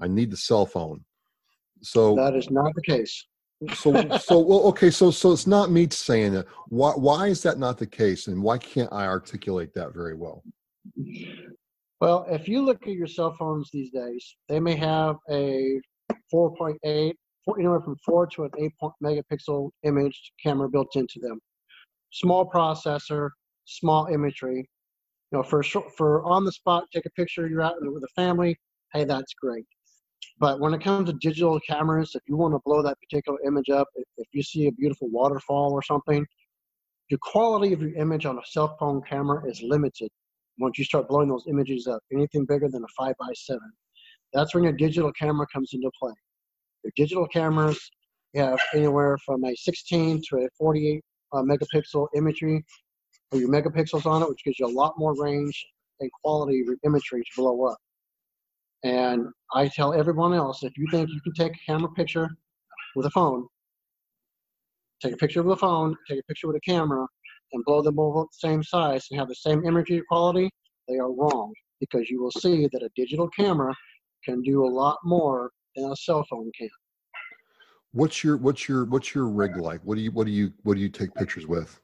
I 0.00 0.08
need 0.08 0.30
the 0.30 0.36
cell 0.38 0.64
phone. 0.64 1.04
So 1.82 2.14
that 2.14 2.34
is 2.34 2.50
not 2.50 2.74
the 2.74 2.82
case. 2.82 3.26
So 3.74 3.92
so 4.18 4.38
well 4.38 4.62
okay 4.66 4.90
so 4.90 5.10
so 5.10 5.32
it's 5.32 5.46
not 5.46 5.70
me 5.70 5.88
saying 5.90 6.34
it. 6.34 6.46
Why 6.68 6.92
why 6.92 7.26
is 7.26 7.42
that 7.42 7.58
not 7.58 7.78
the 7.78 7.86
case, 7.86 8.28
and 8.28 8.42
why 8.42 8.58
can't 8.58 8.92
I 8.92 9.06
articulate 9.06 9.74
that 9.74 9.92
very 9.92 10.14
well? 10.14 10.42
Well, 12.00 12.26
if 12.30 12.48
you 12.48 12.62
look 12.62 12.86
at 12.86 12.92
your 12.92 13.08
cell 13.08 13.34
phones 13.36 13.70
these 13.72 13.90
days, 13.90 14.36
they 14.48 14.60
may 14.60 14.76
have 14.76 15.16
a 15.28 15.80
4.8 16.32 17.12
anywhere 17.58 17.80
from 17.80 17.96
four 18.04 18.26
to 18.26 18.44
an 18.44 18.50
eight 18.58 18.72
megapixel 19.02 19.70
image 19.82 20.32
camera 20.42 20.68
built 20.68 20.94
into 20.94 21.18
them. 21.20 21.40
Small 22.12 22.48
processor, 22.48 23.30
small 23.64 24.06
imagery. 24.06 24.68
You 25.32 25.38
know, 25.38 25.42
for 25.42 25.62
for 25.62 26.24
on 26.24 26.44
the 26.44 26.52
spot, 26.52 26.84
take 26.92 27.06
a 27.06 27.10
picture. 27.10 27.48
You're 27.48 27.62
out 27.62 27.76
with 27.80 28.02
a 28.02 28.08
family. 28.14 28.56
Hey, 28.92 29.04
that's 29.04 29.34
great. 29.34 29.64
But 30.38 30.60
when 30.60 30.72
it 30.74 30.82
comes 30.82 31.08
to 31.08 31.16
digital 31.20 31.58
cameras, 31.60 32.12
if 32.14 32.22
you 32.26 32.36
want 32.36 32.54
to 32.54 32.60
blow 32.64 32.82
that 32.82 32.98
particular 33.00 33.38
image 33.44 33.70
up, 33.70 33.88
if, 33.96 34.06
if 34.16 34.28
you 34.32 34.42
see 34.42 34.66
a 34.66 34.72
beautiful 34.72 35.08
waterfall 35.10 35.72
or 35.72 35.82
something, 35.82 36.24
the 37.10 37.18
quality 37.22 37.72
of 37.72 37.80
your 37.80 37.94
image 37.94 38.26
on 38.26 38.38
a 38.38 38.44
cell 38.44 38.76
phone 38.78 39.02
camera 39.02 39.42
is 39.48 39.62
limited 39.62 40.10
once 40.58 40.78
you 40.78 40.84
start 40.84 41.08
blowing 41.08 41.28
those 41.28 41.44
images 41.48 41.86
up. 41.86 42.00
Anything 42.12 42.44
bigger 42.44 42.68
than 42.68 42.84
a 42.84 42.88
five 42.96 43.14
by 43.18 43.32
seven, 43.34 43.72
that's 44.32 44.54
when 44.54 44.64
your 44.64 44.72
digital 44.72 45.12
camera 45.12 45.46
comes 45.52 45.70
into 45.72 45.90
play. 45.98 46.12
Your 46.84 46.92
digital 46.96 47.26
cameras 47.26 47.90
have 48.36 48.58
anywhere 48.74 49.16
from 49.24 49.44
a 49.44 49.54
16 49.56 50.22
to 50.28 50.36
a 50.38 50.48
48 50.58 51.02
uh, 51.32 51.42
megapixel 51.42 52.08
imagery 52.14 52.64
or 53.32 53.38
your 53.38 53.48
megapixels 53.48 54.06
on 54.06 54.22
it, 54.22 54.28
which 54.28 54.44
gives 54.44 54.58
you 54.58 54.66
a 54.66 54.68
lot 54.68 54.94
more 54.98 55.14
range 55.20 55.66
and 56.00 56.10
quality 56.22 56.60
of 56.60 56.66
your 56.66 56.76
imagery 56.84 57.22
to 57.22 57.30
blow 57.36 57.64
up. 57.64 57.78
And 58.84 59.26
I 59.54 59.68
tell 59.68 59.92
everyone 59.92 60.34
else 60.34 60.62
if 60.62 60.76
you 60.76 60.86
think 60.90 61.08
you 61.10 61.20
can 61.20 61.32
take 61.32 61.52
a 61.52 61.72
camera 61.72 61.90
picture 61.92 62.28
with 62.94 63.06
a 63.06 63.10
phone, 63.10 63.46
take 65.02 65.14
a 65.14 65.16
picture 65.16 65.42
with 65.42 65.56
a 65.56 65.60
phone, 65.60 65.96
take 66.08 66.20
a 66.20 66.24
picture 66.24 66.46
with 66.46 66.56
a 66.56 66.60
camera, 66.60 67.06
and 67.52 67.64
blow 67.64 67.82
them 67.82 67.96
both 67.96 68.28
the 68.30 68.48
same 68.48 68.62
size 68.62 69.06
and 69.10 69.18
have 69.18 69.28
the 69.28 69.34
same 69.34 69.64
imagery 69.64 70.02
quality, 70.08 70.50
they 70.86 70.96
are 70.96 71.12
wrong 71.12 71.52
because 71.80 72.10
you 72.10 72.22
will 72.22 72.30
see 72.30 72.68
that 72.72 72.82
a 72.82 72.88
digital 72.96 73.28
camera 73.28 73.74
can 74.24 74.42
do 74.42 74.64
a 74.64 74.68
lot 74.68 74.98
more 75.04 75.50
than 75.76 75.90
a 75.90 75.96
cell 75.96 76.24
phone 76.28 76.50
can. 76.58 76.68
What's 77.92 78.22
your 78.22 78.36
what's 78.36 78.68
your 78.68 78.84
what's 78.84 79.14
your 79.14 79.28
rig 79.28 79.56
like? 79.56 79.80
What 79.82 79.94
do 79.94 80.02
you 80.02 80.10
what 80.10 80.26
do 80.26 80.32
you 80.32 80.52
what 80.62 80.74
do 80.74 80.80
you 80.80 80.90
take 80.90 81.14
pictures 81.14 81.46
with? 81.46 81.80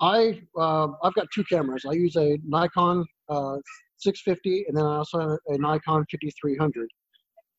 I 0.00 0.42
uh, 0.56 0.88
I've 1.02 1.14
got 1.14 1.28
two 1.34 1.44
cameras. 1.44 1.84
I 1.88 1.92
use 1.92 2.16
a 2.16 2.38
Nikon 2.44 3.04
uh, 3.28 3.56
650, 4.02 4.66
and 4.68 4.76
then 4.76 4.84
I 4.84 4.96
also 4.96 5.20
have 5.20 5.38
a 5.48 5.58
Nikon 5.58 6.04
5300 6.10 6.88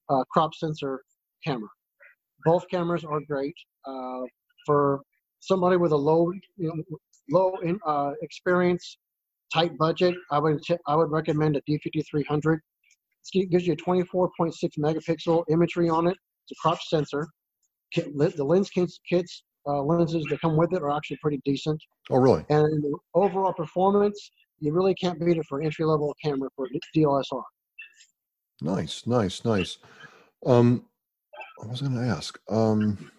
uh, 0.09 0.23
crop 0.31 0.53
sensor 0.55 1.01
camera. 1.45 1.69
Both 2.45 2.67
cameras 2.69 3.03
are 3.05 3.21
great 3.27 3.55
uh, 3.85 4.21
for 4.65 5.01
somebody 5.39 5.77
with 5.77 5.91
a 5.91 5.97
low 5.97 6.31
you 6.57 6.67
know, 6.67 6.97
low 7.29 7.55
in, 7.63 7.79
uh, 7.85 8.11
experience, 8.21 8.97
tight 9.53 9.77
budget. 9.77 10.15
I 10.31 10.39
would 10.39 10.61
I 10.87 10.95
would 10.95 11.11
recommend 11.11 11.55
a 11.55 11.61
D5300 11.69 12.59
it 13.33 13.49
gives 13.49 13.65
you 13.65 13.73
a 13.73 13.77
24.6 13.77 14.51
megapixel 14.79 15.43
imagery 15.49 15.89
on 15.89 16.07
it. 16.07 16.17
It's 16.45 16.51
a 16.51 16.55
crop 16.61 16.79
sensor. 16.81 17.27
The 17.95 18.43
lens 18.43 18.69
kits, 18.69 18.99
kits 19.07 19.43
uh, 19.67 19.81
lenses 19.81 20.25
that 20.29 20.41
come 20.41 20.57
with 20.57 20.73
it 20.73 20.81
are 20.81 20.91
actually 20.91 21.17
pretty 21.21 21.39
decent. 21.45 21.81
Oh, 22.09 22.17
really? 22.17 22.43
And 22.49 22.83
overall 23.13 23.53
performance, 23.53 24.31
you 24.63 24.71
really 24.71 24.95
can't 24.95 25.19
beat 25.19 25.37
it 25.37 25.45
for 25.45 25.61
entry 25.61 25.83
level 25.85 26.15
camera 26.23 26.49
for 26.55 26.69
DLSR. 26.95 27.43
Nice, 28.61 29.05
nice, 29.05 29.43
nice. 29.43 29.77
Um, 30.45 30.85
I 31.61 31.67
was 31.67 31.81
going 31.81 31.95
to 31.95 32.01
ask. 32.01 32.39
Um, 32.49 33.11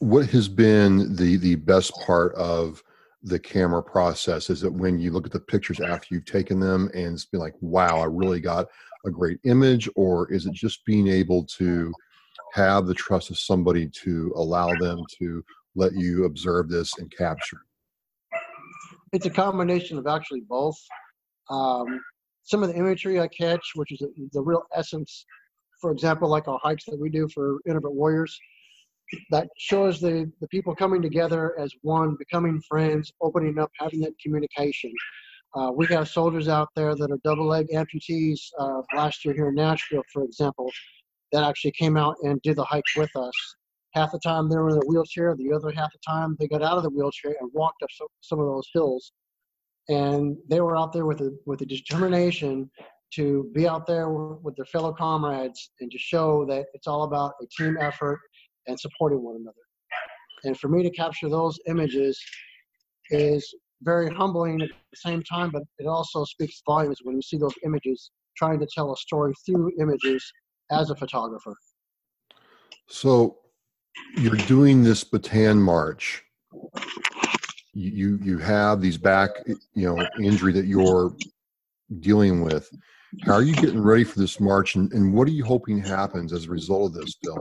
what 0.00 0.26
has 0.26 0.48
been 0.48 1.14
the 1.14 1.36
the 1.36 1.54
best 1.54 1.92
part 2.04 2.34
of 2.34 2.82
the 3.22 3.38
camera 3.38 3.82
process? 3.82 4.50
Is 4.50 4.60
that 4.62 4.72
when 4.72 4.98
you 4.98 5.12
look 5.12 5.26
at 5.26 5.32
the 5.32 5.40
pictures 5.40 5.80
after 5.80 6.12
you've 6.12 6.24
taken 6.24 6.58
them 6.58 6.90
and 6.92 7.14
it's 7.14 7.24
been 7.24 7.40
like, 7.40 7.54
wow, 7.60 8.00
I 8.00 8.06
really 8.06 8.40
got 8.40 8.66
a 9.06 9.10
great 9.10 9.38
image, 9.44 9.88
or 9.94 10.30
is 10.32 10.46
it 10.46 10.52
just 10.54 10.84
being 10.84 11.06
able 11.06 11.44
to 11.58 11.92
have 12.52 12.86
the 12.86 12.94
trust 12.94 13.30
of 13.30 13.38
somebody 13.38 13.88
to 14.02 14.32
allow 14.34 14.74
them 14.80 14.98
to 15.18 15.44
let 15.74 15.94
you 15.94 16.24
observe 16.24 16.68
this 16.68 16.98
and 16.98 17.10
capture? 17.16 17.60
It's 19.12 19.26
a 19.26 19.30
combination 19.30 19.98
of 19.98 20.06
actually 20.06 20.42
both. 20.48 20.76
Um, 21.50 22.00
some 22.42 22.62
of 22.62 22.68
the 22.68 22.76
imagery 22.76 23.20
I 23.20 23.28
catch, 23.28 23.72
which 23.74 23.92
is 23.92 24.06
the, 24.32 24.42
real 24.42 24.62
essence, 24.74 25.24
for 25.80 25.90
example, 25.90 26.28
like 26.28 26.48
our 26.48 26.58
hikes 26.62 26.84
that 26.86 26.98
we 26.98 27.10
do 27.10 27.28
for 27.32 27.58
Irreverent 27.64 27.96
Warriors, 27.96 28.38
that 29.30 29.48
shows 29.58 30.00
the, 30.00 30.30
the 30.40 30.48
people 30.48 30.74
coming 30.74 31.00
together 31.00 31.58
as 31.58 31.72
one, 31.82 32.16
becoming 32.18 32.60
friends, 32.68 33.12
opening 33.20 33.58
up, 33.58 33.70
having 33.78 34.00
that 34.00 34.12
communication. 34.22 34.92
Uh, 35.54 35.70
we 35.74 35.86
have 35.86 36.08
soldiers 36.08 36.48
out 36.48 36.68
there 36.74 36.94
that 36.96 37.10
are 37.10 37.18
double 37.22 37.46
leg 37.46 37.66
amputees 37.72 38.40
uh, 38.58 38.80
last 38.94 39.24
year 39.24 39.34
here 39.34 39.48
in 39.48 39.54
Nashville, 39.54 40.02
for 40.12 40.24
example, 40.24 40.68
that 41.32 41.44
actually 41.44 41.72
came 41.72 41.96
out 41.96 42.16
and 42.22 42.42
did 42.42 42.56
the 42.56 42.64
hike 42.64 42.82
with 42.96 43.14
us. 43.14 43.32
Half 43.94 44.12
the 44.12 44.18
time 44.18 44.48
they 44.48 44.56
were 44.56 44.70
in 44.70 44.76
a 44.76 44.86
wheelchair, 44.86 45.36
the 45.36 45.52
other 45.52 45.70
half 45.70 45.92
the 45.92 45.98
time 46.06 46.36
they 46.38 46.48
got 46.48 46.62
out 46.62 46.76
of 46.76 46.82
the 46.82 46.90
wheelchair 46.90 47.36
and 47.40 47.50
walked 47.52 47.82
up 47.82 47.88
so, 47.92 48.06
some 48.20 48.40
of 48.40 48.46
those 48.46 48.68
hills. 48.74 49.12
And 49.88 50.36
they 50.48 50.60
were 50.60 50.76
out 50.76 50.92
there 50.92 51.06
with 51.06 51.20
a, 51.20 51.36
with 51.46 51.60
a 51.60 51.66
determination 51.66 52.70
to 53.14 53.50
be 53.54 53.68
out 53.68 53.86
there 53.86 54.08
with 54.08 54.56
their 54.56 54.64
fellow 54.64 54.92
comrades 54.92 55.70
and 55.80 55.90
to 55.90 55.98
show 55.98 56.44
that 56.46 56.66
it's 56.74 56.88
all 56.88 57.04
about 57.04 57.34
a 57.40 57.46
team 57.56 57.76
effort 57.80 58.18
and 58.66 58.78
supporting 58.78 59.22
one 59.22 59.36
another. 59.36 59.54
And 60.44 60.58
for 60.58 60.68
me 60.68 60.82
to 60.82 60.90
capture 60.90 61.28
those 61.28 61.58
images 61.68 62.20
is 63.10 63.54
very 63.82 64.12
humbling 64.12 64.62
at 64.62 64.68
the 64.68 64.96
same 64.96 65.22
time, 65.22 65.50
but 65.50 65.62
it 65.78 65.86
also 65.86 66.24
speaks 66.24 66.62
volumes 66.66 66.98
when 67.02 67.14
you 67.14 67.22
see 67.22 67.36
those 67.36 67.54
images 67.64 68.10
trying 68.36 68.58
to 68.58 68.66
tell 68.74 68.92
a 68.92 68.96
story 68.96 69.32
through 69.46 69.70
images 69.78 70.24
as 70.70 70.90
a 70.90 70.96
photographer. 70.96 71.54
So 72.88 73.38
you're 74.16 74.36
doing 74.36 74.82
this 74.82 75.04
Bataan 75.04 75.58
March. 75.58 76.22
You 77.72 78.18
you 78.22 78.38
have 78.38 78.80
these 78.80 78.96
back 78.96 79.30
you 79.46 79.86
know 79.86 80.06
injury 80.22 80.52
that 80.52 80.66
you're 80.66 81.14
dealing 82.00 82.42
with. 82.42 82.70
How 83.22 83.34
are 83.34 83.42
you 83.42 83.54
getting 83.54 83.80
ready 83.80 84.04
for 84.04 84.18
this 84.18 84.40
march, 84.40 84.74
and, 84.74 84.92
and 84.92 85.12
what 85.12 85.28
are 85.28 85.32
you 85.32 85.44
hoping 85.44 85.78
happens 85.78 86.32
as 86.32 86.46
a 86.46 86.50
result 86.50 86.94
of 86.96 87.00
this, 87.00 87.16
Bill? 87.22 87.40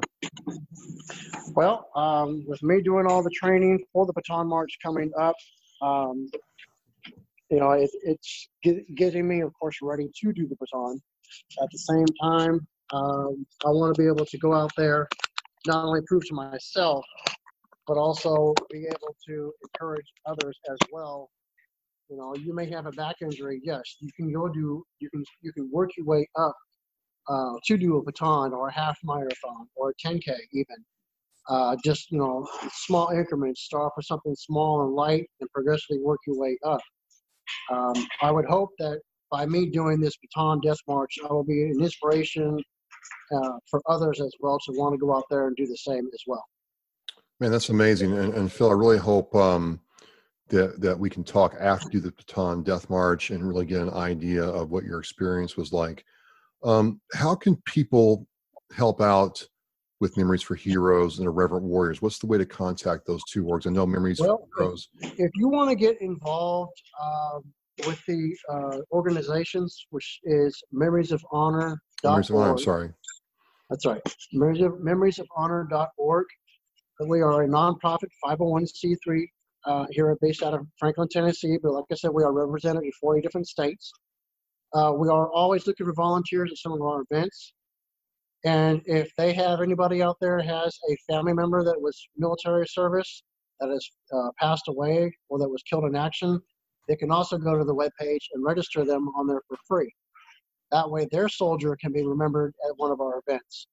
Well, 1.56 1.90
um, 1.96 2.44
with 2.48 2.62
me 2.62 2.82
doing 2.82 3.08
all 3.08 3.24
the 3.24 3.32
training 3.32 3.84
for 3.92 4.06
the 4.06 4.14
Bataan 4.14 4.48
March 4.48 4.78
coming 4.84 5.12
up, 5.20 5.36
um, 5.82 6.30
you 7.50 7.60
know, 7.60 7.72
it, 7.72 7.90
it's 8.04 8.50
get, 8.62 8.84
getting 8.96 9.28
me, 9.28 9.42
of 9.42 9.54
course, 9.60 9.78
ready 9.82 10.10
to 10.22 10.34
do 10.34 10.48
the 10.48 10.56
Bataan. 10.56 11.00
At 11.62 11.70
the 11.72 11.78
same 11.78 12.06
time, 12.22 12.68
um, 12.92 13.46
I 13.66 13.70
want 13.70 13.96
to 13.96 14.02
be 14.02 14.08
able 14.08 14.26
to 14.26 14.38
go 14.38 14.54
out 14.54 14.72
there, 14.78 15.08
not 15.68 15.86
only 15.86 16.02
prove 16.08 16.26
to 16.28 16.34
myself, 16.34 17.06
but 17.88 17.98
also 17.98 18.54
be 18.72 18.86
able 18.86 19.16
to 19.28 19.52
encourage 19.64 20.06
others 20.26 20.58
as 20.70 20.78
well 20.92 21.30
you 22.10 22.18
know, 22.18 22.36
you 22.36 22.54
may 22.54 22.70
have 22.70 22.86
a 22.86 22.92
back 22.92 23.16
injury. 23.22 23.62
Yes, 23.64 23.98
you 24.00 24.10
can 24.16 24.32
go 24.32 24.48
do. 24.48 24.84
You 25.00 25.10
can 25.10 25.24
you 25.42 25.52
can 25.54 25.70
work 25.72 25.90
your 25.98 26.06
way 26.06 26.28
up 26.36 26.56
uh, 27.28 27.54
to 27.66 27.78
do 27.78 27.98
a 27.98 28.04
Bataan 28.04 28.52
or 28.52 28.68
a 28.68 28.74
half 28.74 28.98
marathon 29.04 29.68
or 29.76 29.92
a 29.92 29.94
10k 29.96 30.36
even. 30.54 30.78
Uh, 31.50 31.76
just 31.84 32.12
you 32.12 32.20
know, 32.20 32.48
small 32.72 33.10
increments. 33.10 33.64
Start 33.64 33.86
off 33.86 33.94
with 33.98 34.06
something 34.06 34.36
small 34.36 34.84
and 34.86 34.94
light, 34.94 35.28
and 35.42 35.50
progressively 35.52 36.00
work 36.02 36.20
your 36.28 36.38
way 36.38 36.58
up. 36.64 36.82
Um, 37.72 38.08
I 38.22 38.32
would 38.32 38.46
hope 38.46 38.70
that 38.80 39.02
by 39.32 39.46
me 39.46 39.70
doing 39.70 40.00
this 40.00 40.16
Bataan 40.18 40.62
death 40.62 40.80
march, 40.88 41.16
I 41.28 41.34
will 41.34 41.44
be 41.44 41.64
an 41.64 41.82
inspiration 41.82 42.60
uh, 43.36 43.58
for 43.70 43.82
others 43.88 44.22
as 44.22 44.34
well 44.40 44.60
to 44.66 44.72
want 44.74 44.94
to 44.94 44.98
go 44.98 45.16
out 45.16 45.26
there 45.30 45.48
and 45.48 45.56
do 45.56 45.66
the 45.66 45.78
same 45.78 46.08
as 46.14 46.24
well. 46.28 46.44
Man, 47.40 47.52
that's 47.52 47.70
amazing. 47.70 48.18
And, 48.18 48.34
and 48.34 48.52
Phil, 48.52 48.70
I 48.70 48.74
really 48.74 48.98
hope 48.98 49.34
um, 49.36 49.80
that 50.50 50.80
that 50.82 50.98
we 50.98 51.10
can 51.10 51.24
talk 51.24 51.56
after 51.60 52.00
the 52.00 52.12
Bataan 52.12 52.64
Death 52.64 52.90
March 52.90 53.32
and 53.32 53.48
really 53.48 53.66
get 53.66 53.82
an 53.82 53.90
idea 53.92 54.44
of 54.44 54.72
what 54.72 54.84
your 54.84 55.00
experience 55.00 55.58
was 55.58 55.74
like. 55.74 56.06
Um, 56.64 57.02
how 57.14 57.36
can 57.36 57.56
people 57.66 58.28
help 58.72 59.02
out 59.02 59.46
with 60.00 60.16
Memories 60.18 60.42
for 60.42 60.56
Heroes 60.56 61.20
and 61.20 61.28
Irreverent 61.28 61.66
Warriors? 61.66 62.02
What's 62.02 62.20
the 62.20 62.28
way 62.28 62.38
to 62.38 62.46
contact 62.46 63.06
those 63.06 63.24
two 63.32 63.44
orgs? 63.46 63.68
I 63.68 63.72
know 63.72 63.86
Memories 63.86 64.20
well, 64.20 64.48
for 64.56 64.64
Heroes. 64.64 64.90
If 65.02 65.32
you 65.36 65.50
want 65.50 65.70
to 65.70 65.76
get 65.76 66.02
involved 66.02 66.82
uh, 67.02 67.40
with 67.88 68.04
the 68.06 68.36
uh, 68.50 68.78
organizations, 68.92 69.86
which 69.90 70.20
is 70.24 70.62
Memories 70.72 71.12
of 71.12 71.26
Honor. 71.32 71.82
Memories 72.04 72.30
of 72.30 72.36
Honor. 72.36 72.52
I'm 72.52 72.58
sorry. 72.58 72.94
That's 73.70 73.86
right. 73.86 74.02
Memories 74.34 74.62
of 74.62 74.80
Memories 74.82 75.20
of 75.20 75.28
Honor.org. 75.36 76.26
We 77.08 77.22
are 77.22 77.44
a 77.44 77.48
nonprofit 77.48 78.10
501c3 78.24 79.26
uh, 79.66 79.86
here 79.92 80.16
based 80.22 80.44
out 80.44 80.54
of 80.54 80.66
Franklin, 80.78 81.08
Tennessee. 81.10 81.58
But 81.62 81.74
like 81.74 81.86
I 81.92 81.96
said, 81.96 82.12
we 82.14 82.24
are 82.24 82.34
represented 82.34 82.84
in 82.84 82.92
40 83.00 83.22
different 83.22 83.48
states. 83.48 83.92
Uh, 84.74 84.94
we 84.96 85.08
are 85.08 85.32
always 85.32 85.68
looking 85.68 85.86
for 85.86 85.94
volunteers 85.94 86.52
at 86.52 86.58
some 86.58 86.74
of 86.74 86.82
our 86.82 87.04
events. 87.10 87.54
And 88.46 88.82
if 88.86 89.12
they 89.18 89.34
have 89.34 89.62
anybody 89.62 90.02
out 90.02 90.18
there 90.20 90.40
has 90.40 90.78
a 90.90 90.98
family 91.10 91.34
member 91.34 91.64
that 91.64 91.80
was 91.80 91.98
military 92.18 92.68
service 92.68 93.24
that 93.60 93.70
has 93.70 93.88
uh, 94.14 94.30
passed 94.40 94.68
away 94.68 95.16
or 95.30 95.40
that 95.40 95.48
was 95.48 95.64
killed 95.64 95.86
in 95.86 95.96
action, 95.96 96.40
they 96.90 96.96
can 96.96 97.12
also 97.12 97.38
go 97.38 97.58
to 97.58 97.64
the 97.64 97.74
webpage 97.74 98.26
and 98.34 98.44
register 98.44 98.84
them 98.84 99.08
on 99.16 99.28
there 99.28 99.42
for 99.48 99.58
free. 99.68 99.94
That 100.74 100.90
way, 100.90 101.08
their 101.12 101.30
soldier 101.30 101.78
can 101.80 101.94
be 101.94 102.04
remembered 102.04 102.56
at 102.68 102.76
one 102.78 102.90
of 102.92 103.00
our 103.00 103.22
events. 103.28 103.68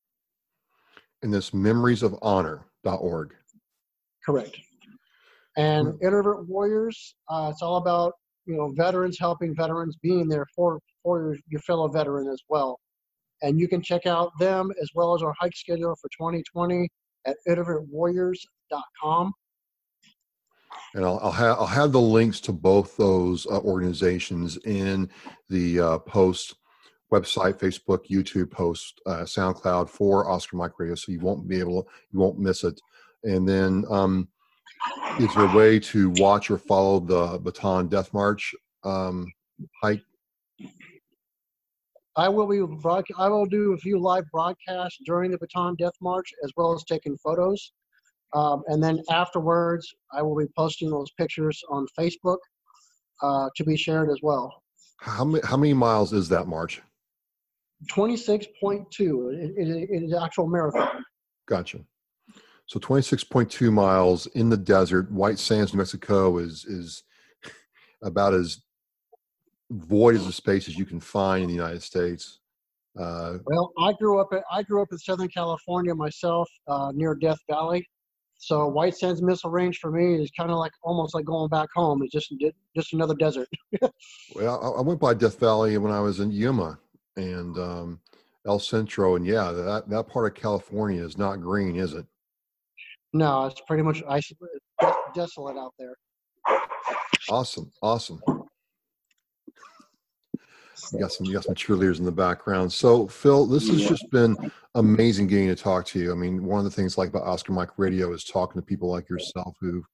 And 1.22 1.32
this 1.32 1.50
memoriesofhonor.org. 1.50 3.34
Correct. 4.24 4.58
And 5.56 5.86
mm-hmm. 5.86 6.04
Irreverent 6.04 6.46
Warriors, 6.46 7.14
uh, 7.30 7.48
it's 7.50 7.62
all 7.62 7.76
about 7.76 8.12
you 8.44 8.54
know 8.56 8.68
veterans 8.76 9.18
helping 9.18 9.54
veterans, 9.54 9.96
being 10.02 10.28
there 10.28 10.46
for 10.54 10.78
for 11.02 11.22
your, 11.22 11.36
your 11.48 11.60
fellow 11.62 11.88
veteran 11.88 12.28
as 12.28 12.42
well. 12.50 12.78
And 13.40 13.58
you 13.58 13.66
can 13.66 13.80
check 13.80 14.04
out 14.04 14.30
them 14.38 14.70
as 14.82 14.90
well 14.94 15.14
as 15.14 15.22
our 15.22 15.34
hike 15.40 15.56
schedule 15.56 15.96
for 15.96 16.10
2020 16.18 16.86
at 17.26 17.36
irreverentwarriors.com. 17.48 19.32
And 20.94 21.04
I'll, 21.04 21.18
I'll, 21.22 21.32
have, 21.32 21.58
I'll 21.58 21.66
have 21.66 21.92
the 21.92 22.00
links 22.00 22.40
to 22.42 22.52
both 22.52 22.96
those 22.96 23.46
uh, 23.46 23.60
organizations 23.60 24.58
in 24.66 25.08
the 25.48 25.80
uh, 25.80 25.98
post 26.00 26.56
website, 27.12 27.58
Facebook, 27.58 28.06
YouTube 28.08 28.50
post, 28.50 29.00
uh, 29.06 29.22
SoundCloud 29.22 29.88
for 29.88 30.30
Oscar 30.30 30.56
Mike 30.56 30.78
Radio, 30.78 30.94
so 30.94 31.12
you 31.12 31.20
won't 31.20 31.48
be 31.48 31.58
able, 31.58 31.88
you 32.12 32.18
won't 32.18 32.38
miss 32.38 32.64
it. 32.64 32.80
And 33.24 33.48
then 33.48 33.84
um, 33.90 34.28
is 35.18 35.34
there 35.34 35.44
a 35.44 35.56
way 35.56 35.78
to 35.80 36.10
watch 36.16 36.50
or 36.50 36.58
follow 36.58 37.00
the 37.00 37.38
Bataan 37.40 37.88
Death 37.88 38.12
March 38.14 38.54
um, 38.84 39.26
hike? 39.82 40.02
I 42.16 42.28
will 42.28 42.46
be 42.46 42.60
broad- 42.60 43.04
I 43.18 43.28
will 43.28 43.46
do 43.46 43.72
a 43.72 43.78
few 43.78 43.98
live 43.98 44.24
broadcasts 44.32 44.98
during 45.06 45.30
the 45.30 45.38
Bataan 45.38 45.76
Death 45.76 45.94
March 46.00 46.32
as 46.44 46.52
well 46.56 46.72
as 46.72 46.84
taking 46.84 47.16
photos. 47.18 47.72
Um, 48.32 48.62
and 48.68 48.82
then 48.82 49.00
afterwards, 49.10 49.92
I 50.12 50.22
will 50.22 50.36
be 50.36 50.46
posting 50.56 50.90
those 50.90 51.10
pictures 51.12 51.60
on 51.68 51.86
Facebook 51.98 52.38
uh, 53.22 53.48
to 53.56 53.64
be 53.64 53.76
shared 53.76 54.10
as 54.10 54.20
well. 54.22 54.62
How 54.98 55.24
many, 55.24 55.44
how 55.46 55.56
many 55.56 55.72
miles 55.72 56.12
is 56.12 56.28
that 56.28 56.46
march? 56.46 56.82
26.2. 57.88 59.54
It, 59.56 60.02
is 60.04 60.14
actual 60.14 60.46
marathon. 60.46 61.04
Gotcha. 61.46 61.80
So 62.66 62.78
26.2 62.78 63.72
miles 63.72 64.26
in 64.28 64.48
the 64.48 64.56
desert, 64.56 65.10
White 65.10 65.38
Sands, 65.38 65.72
New 65.72 65.78
Mexico 65.78 66.38
is 66.38 66.64
is 66.64 67.02
about 68.02 68.34
as 68.34 68.62
void 69.70 70.14
as 70.14 70.26
a 70.26 70.32
space 70.32 70.68
as 70.68 70.78
you 70.78 70.84
can 70.84 71.00
find 71.00 71.42
in 71.42 71.48
the 71.48 71.54
United 71.54 71.82
States. 71.82 72.38
Uh, 72.98 73.38
well, 73.44 73.72
I 73.80 73.92
grew 73.94 74.20
up 74.20 74.28
I 74.52 74.62
grew 74.62 74.82
up 74.82 74.88
in 74.92 74.98
Southern 74.98 75.28
California 75.28 75.94
myself, 75.94 76.48
uh, 76.68 76.92
near 76.94 77.14
Death 77.14 77.38
Valley. 77.48 77.84
So 78.36 78.68
White 78.68 78.96
Sands 78.96 79.20
Missile 79.20 79.50
Range 79.50 79.76
for 79.78 79.90
me 79.90 80.22
is 80.22 80.30
kind 80.30 80.50
of 80.50 80.56
like 80.56 80.72
almost 80.82 81.14
like 81.14 81.24
going 81.24 81.48
back 81.48 81.68
home. 81.74 82.02
It's 82.02 82.12
just 82.12 82.32
just 82.76 82.92
another 82.92 83.14
desert. 83.14 83.48
well, 84.34 84.76
I 84.78 84.80
went 84.80 85.00
by 85.00 85.14
Death 85.14 85.40
Valley 85.40 85.76
when 85.78 85.92
I 85.92 86.00
was 86.00 86.20
in 86.20 86.30
Yuma 86.30 86.78
and 87.16 87.58
um, 87.58 88.00
El 88.46 88.58
Centro, 88.58 89.16
and 89.16 89.26
yeah, 89.26 89.52
that 89.52 89.88
that 89.88 90.08
part 90.08 90.26
of 90.26 90.40
California 90.40 91.04
is 91.04 91.18
not 91.18 91.40
green, 91.40 91.76
is 91.76 91.92
it? 91.92 92.06
No, 93.12 93.46
it's 93.46 93.60
pretty 93.66 93.82
much 93.82 94.02
isolated, 94.08 94.60
desolate 95.14 95.56
out 95.56 95.74
there. 95.78 95.96
Awesome, 97.28 97.70
awesome. 97.82 98.20
You 100.92 100.98
got 100.98 101.12
some, 101.12 101.26
you 101.26 101.32
got 101.32 101.44
some 101.44 101.54
cheerleaders 101.54 101.98
in 101.98 102.04
the 102.04 102.12
background. 102.12 102.72
So, 102.72 103.06
Phil, 103.06 103.46
this 103.46 103.68
has 103.68 103.86
just 103.86 104.10
been 104.10 104.36
amazing 104.74 105.26
getting 105.26 105.48
to 105.48 105.56
talk 105.56 105.84
to 105.86 105.98
you. 105.98 106.10
I 106.10 106.14
mean, 106.14 106.44
one 106.44 106.58
of 106.58 106.64
the 106.64 106.70
things 106.70 106.96
like 106.96 107.10
about 107.10 107.24
Oscar 107.24 107.52
Mike 107.52 107.70
Radio 107.76 108.12
is 108.12 108.24
talking 108.24 108.60
to 108.60 108.66
people 108.66 108.90
like 108.90 109.08
yourself 109.08 109.56
who, 109.60 109.84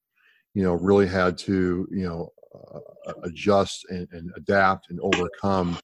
you 0.53 0.63
know, 0.63 0.73
really 0.73 1.07
had 1.07 1.37
to, 1.39 1.87
you 1.91 2.07
know, 2.07 2.29
uh, 2.55 3.13
adjust 3.23 3.85
and, 3.89 4.07
and, 4.11 4.31
adapt 4.35 4.89
and 4.89 4.99
overcome. 5.01 5.77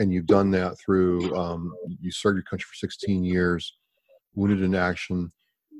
And 0.00 0.10
you've 0.10 0.26
done 0.26 0.50
that 0.52 0.78
through, 0.78 1.36
um, 1.36 1.74
you 2.00 2.10
served 2.10 2.36
your 2.36 2.42
country 2.44 2.66
for 2.66 2.74
16 2.74 3.22
years, 3.22 3.76
wounded 4.34 4.62
in 4.62 4.74
action. 4.74 5.30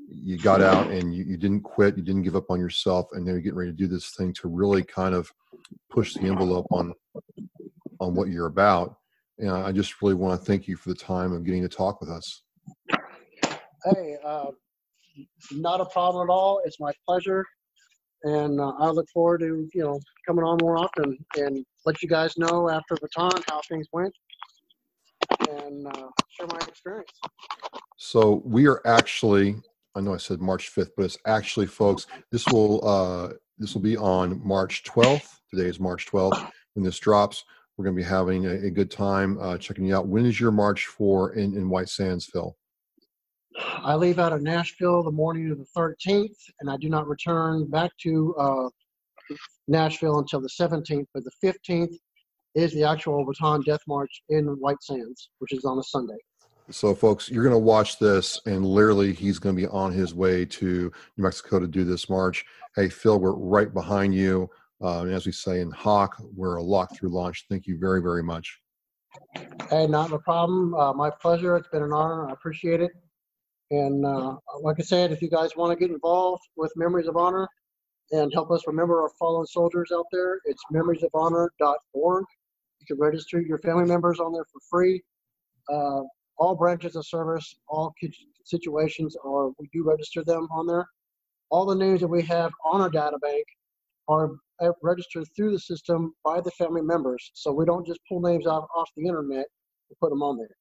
You 0.07 0.37
got 0.37 0.61
out 0.61 0.91
and 0.91 1.13
you, 1.15 1.23
you 1.23 1.37
didn't 1.37 1.61
quit. 1.61 1.97
You 1.97 2.03
didn't 2.03 2.21
give 2.21 2.35
up 2.35 2.51
on 2.51 2.59
yourself. 2.59 3.07
And 3.13 3.25
now 3.25 3.31
you're 3.31 3.41
getting 3.41 3.57
ready 3.57 3.71
to 3.71 3.77
do 3.77 3.87
this 3.87 4.13
thing 4.15 4.31
to 4.33 4.47
really 4.47 4.83
kind 4.83 5.15
of 5.15 5.31
push 5.89 6.13
the 6.13 6.21
envelope 6.21 6.67
on 6.69 6.93
on 7.99 8.13
what 8.13 8.27
you're 8.27 8.45
about. 8.45 8.95
And 9.39 9.49
I 9.49 9.71
just 9.71 10.01
really 10.03 10.13
want 10.13 10.39
to 10.39 10.45
thank 10.45 10.67
you 10.67 10.75
for 10.75 10.89
the 10.89 10.95
time 10.95 11.33
of 11.33 11.43
getting 11.43 11.63
to 11.63 11.69
talk 11.69 11.99
with 11.99 12.09
us. 12.11 12.43
Hey, 13.85 14.17
uh, 14.23 14.51
not 15.51 15.81
a 15.81 15.85
problem 15.85 16.29
at 16.29 16.31
all. 16.31 16.61
It's 16.63 16.79
my 16.79 16.93
pleasure, 17.07 17.43
and 18.23 18.59
uh, 18.59 18.73
I 18.79 18.89
look 18.89 19.09
forward 19.09 19.39
to 19.39 19.67
you 19.73 19.83
know 19.83 19.99
coming 20.25 20.43
on 20.43 20.57
more 20.61 20.77
often 20.77 21.17
and 21.37 21.65
let 21.85 22.01
you 22.01 22.09
guys 22.09 22.37
know 22.37 22.69
after 22.69 22.95
the 22.95 23.07
Bataan 23.07 23.43
how 23.49 23.61
things 23.67 23.87
went 23.91 24.13
and 25.49 25.87
uh, 25.87 26.07
share 26.29 26.47
my 26.47 26.59
experience. 26.67 27.11
So 27.97 28.41
we 28.45 28.67
are 28.67 28.81
actually. 28.85 29.55
I 29.93 29.99
know 29.99 30.13
I 30.13 30.17
said 30.17 30.39
March 30.39 30.73
5th, 30.73 30.91
but 30.95 31.03
it's 31.03 31.17
actually, 31.25 31.67
folks, 31.67 32.07
this 32.31 32.47
will 32.47 32.87
uh, 32.87 33.33
this 33.57 33.73
will 33.73 33.81
be 33.81 33.97
on 33.97 34.41
March 34.45 34.83
12th. 34.83 35.39
Today 35.53 35.67
is 35.67 35.79
March 35.79 36.07
12th 36.07 36.49
when 36.73 36.85
this 36.85 36.97
drops. 36.97 37.43
We're 37.77 37.85
going 37.85 37.95
to 37.95 38.01
be 38.01 38.07
having 38.07 38.45
a, 38.45 38.67
a 38.67 38.71
good 38.71 38.89
time 38.89 39.37
uh, 39.39 39.57
checking 39.57 39.85
you 39.85 39.95
out. 39.95 40.07
When 40.07 40.25
is 40.25 40.39
your 40.39 40.51
March 40.51 40.85
for 40.85 41.33
in, 41.33 41.55
in 41.57 41.69
White 41.69 41.89
Sands, 41.89 42.25
Phil? 42.25 42.55
I 43.57 43.95
leave 43.95 44.19
out 44.19 44.33
of 44.33 44.41
Nashville 44.41 45.03
the 45.03 45.11
morning 45.11 45.51
of 45.51 45.57
the 45.57 45.67
13th, 45.77 46.35
and 46.59 46.69
I 46.69 46.77
do 46.77 46.89
not 46.89 47.07
return 47.07 47.69
back 47.69 47.91
to 48.03 48.35
uh, 48.35 48.69
Nashville 49.67 50.19
until 50.19 50.41
the 50.41 50.49
17th. 50.49 51.05
But 51.13 51.23
the 51.23 51.31
15th 51.43 51.95
is 52.55 52.73
the 52.73 52.83
actual 52.83 53.25
Bataan 53.25 53.63
Death 53.63 53.81
March 53.87 54.23
in 54.29 54.45
White 54.45 54.81
Sands, 54.81 55.29
which 55.39 55.53
is 55.53 55.65
on 55.65 55.77
a 55.79 55.83
Sunday. 55.83 56.17
So, 56.69 56.95
folks, 56.95 57.29
you're 57.29 57.43
going 57.43 57.55
to 57.55 57.59
watch 57.59 57.99
this, 57.99 58.39
and 58.45 58.65
literally, 58.65 59.13
he's 59.13 59.39
going 59.39 59.55
to 59.55 59.61
be 59.61 59.67
on 59.67 59.91
his 59.91 60.13
way 60.13 60.45
to 60.45 60.91
New 61.17 61.23
Mexico 61.23 61.59
to 61.59 61.67
do 61.67 61.83
this 61.83 62.09
march. 62.09 62.45
Hey, 62.75 62.87
Phil, 62.87 63.19
we're 63.19 63.33
right 63.33 63.73
behind 63.73 64.15
you. 64.15 64.49
Uh, 64.81 65.01
and 65.01 65.11
as 65.11 65.25
we 65.25 65.31
say 65.31 65.59
in 65.59 65.69
Hawk, 65.71 66.15
we're 66.35 66.55
a 66.55 66.63
lock 66.63 66.95
through 66.95 67.09
launch. 67.09 67.45
Thank 67.49 67.67
you 67.67 67.77
very, 67.77 68.01
very 68.01 68.23
much. 68.23 68.59
Hey, 69.69 69.85
not 69.87 70.11
a 70.11 70.19
problem. 70.19 70.73
Uh, 70.73 70.93
my 70.93 71.09
pleasure. 71.09 71.55
It's 71.57 71.67
been 71.67 71.83
an 71.83 71.93
honor. 71.93 72.29
I 72.29 72.31
appreciate 72.31 72.81
it. 72.81 72.91
And 73.71 74.05
uh, 74.05 74.35
like 74.61 74.75
I 74.79 74.83
said, 74.83 75.13
if 75.13 75.21
you 75.21 75.29
guys 75.29 75.55
want 75.55 75.71
to 75.71 75.79
get 75.79 75.93
involved 75.93 76.43
with 76.57 76.71
Memories 76.75 77.07
of 77.07 77.15
Honor 77.15 77.47
and 78.11 78.31
help 78.33 78.51
us 78.51 78.67
remember 78.67 79.01
our 79.01 79.09
fallen 79.17 79.47
soldiers 79.47 79.91
out 79.95 80.05
there, 80.11 80.41
it's 80.43 80.61
memoriesofhonor.org. 80.73 82.25
You 82.79 82.85
can 82.85 82.97
register 82.99 83.39
your 83.39 83.59
family 83.59 83.85
members 83.85 84.19
on 84.19 84.33
there 84.33 84.45
for 84.51 84.59
free. 84.69 85.01
Uh, 85.69 86.01
all 86.37 86.55
branches 86.55 86.97
of 86.97 87.05
service, 87.05 87.55
all 87.69 87.93
situations 88.43 89.15
are 89.23 89.51
we 89.57 89.69
do 89.71 89.85
register 89.85 90.21
them 90.23 90.49
on 90.51 90.67
there. 90.67 90.85
All 91.49 91.65
the 91.65 91.75
names 91.75 92.01
that 92.01 92.07
we 92.07 92.23
have 92.23 92.51
on 92.65 92.81
our 92.81 92.89
data 92.89 93.17
bank 93.21 93.45
are 94.09 94.31
registered 94.81 95.25
through 95.35 95.51
the 95.51 95.59
system 95.59 96.13
by 96.25 96.41
the 96.41 96.51
family 96.51 96.81
members. 96.81 97.31
So 97.35 97.53
we 97.53 97.65
don't 97.65 97.85
just 97.85 97.99
pull 98.09 98.19
names 98.19 98.47
off, 98.47 98.65
off 98.75 98.89
the 98.97 99.07
internet 99.07 99.45
and 99.89 99.99
put 100.01 100.09
them 100.09 100.21
on 100.21 100.37
there. 100.37 100.55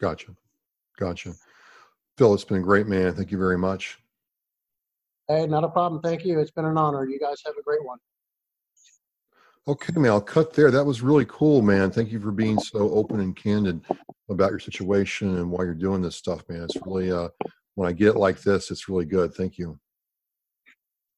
Gotcha. 0.00 0.34
Gotcha. 0.98 1.32
Phil, 2.18 2.34
it's 2.34 2.44
been 2.44 2.58
a 2.58 2.62
great, 2.62 2.86
man. 2.86 3.14
Thank 3.14 3.30
you 3.30 3.38
very 3.38 3.58
much. 3.58 3.98
Hey, 5.28 5.46
not 5.46 5.64
a 5.64 5.68
problem. 5.68 6.02
Thank 6.02 6.24
you. 6.24 6.40
It's 6.40 6.50
been 6.50 6.64
an 6.64 6.76
honor. 6.76 7.06
You 7.06 7.18
guys 7.18 7.40
have 7.46 7.54
a 7.58 7.62
great 7.62 7.84
one. 7.84 7.98
Okay, 9.68 9.92
man, 9.96 10.10
I'll 10.10 10.20
cut 10.20 10.52
there. 10.52 10.70
That 10.72 10.84
was 10.84 11.02
really 11.02 11.24
cool, 11.26 11.62
man. 11.62 11.90
Thank 11.92 12.10
you 12.10 12.18
for 12.18 12.32
being 12.32 12.58
so 12.58 12.90
open 12.90 13.20
and 13.20 13.34
candid 13.34 13.80
about 14.28 14.50
your 14.50 14.58
situation 14.58 15.36
and 15.36 15.50
why 15.50 15.62
you're 15.62 15.74
doing 15.74 16.02
this 16.02 16.16
stuff, 16.16 16.42
man. 16.48 16.64
It's 16.64 16.76
really, 16.84 17.12
uh, 17.12 17.28
when 17.76 17.88
I 17.88 17.92
get 17.92 18.16
like 18.16 18.42
this, 18.42 18.72
it's 18.72 18.88
really 18.88 19.04
good. 19.04 19.32
Thank 19.34 19.58
you. 19.58 19.78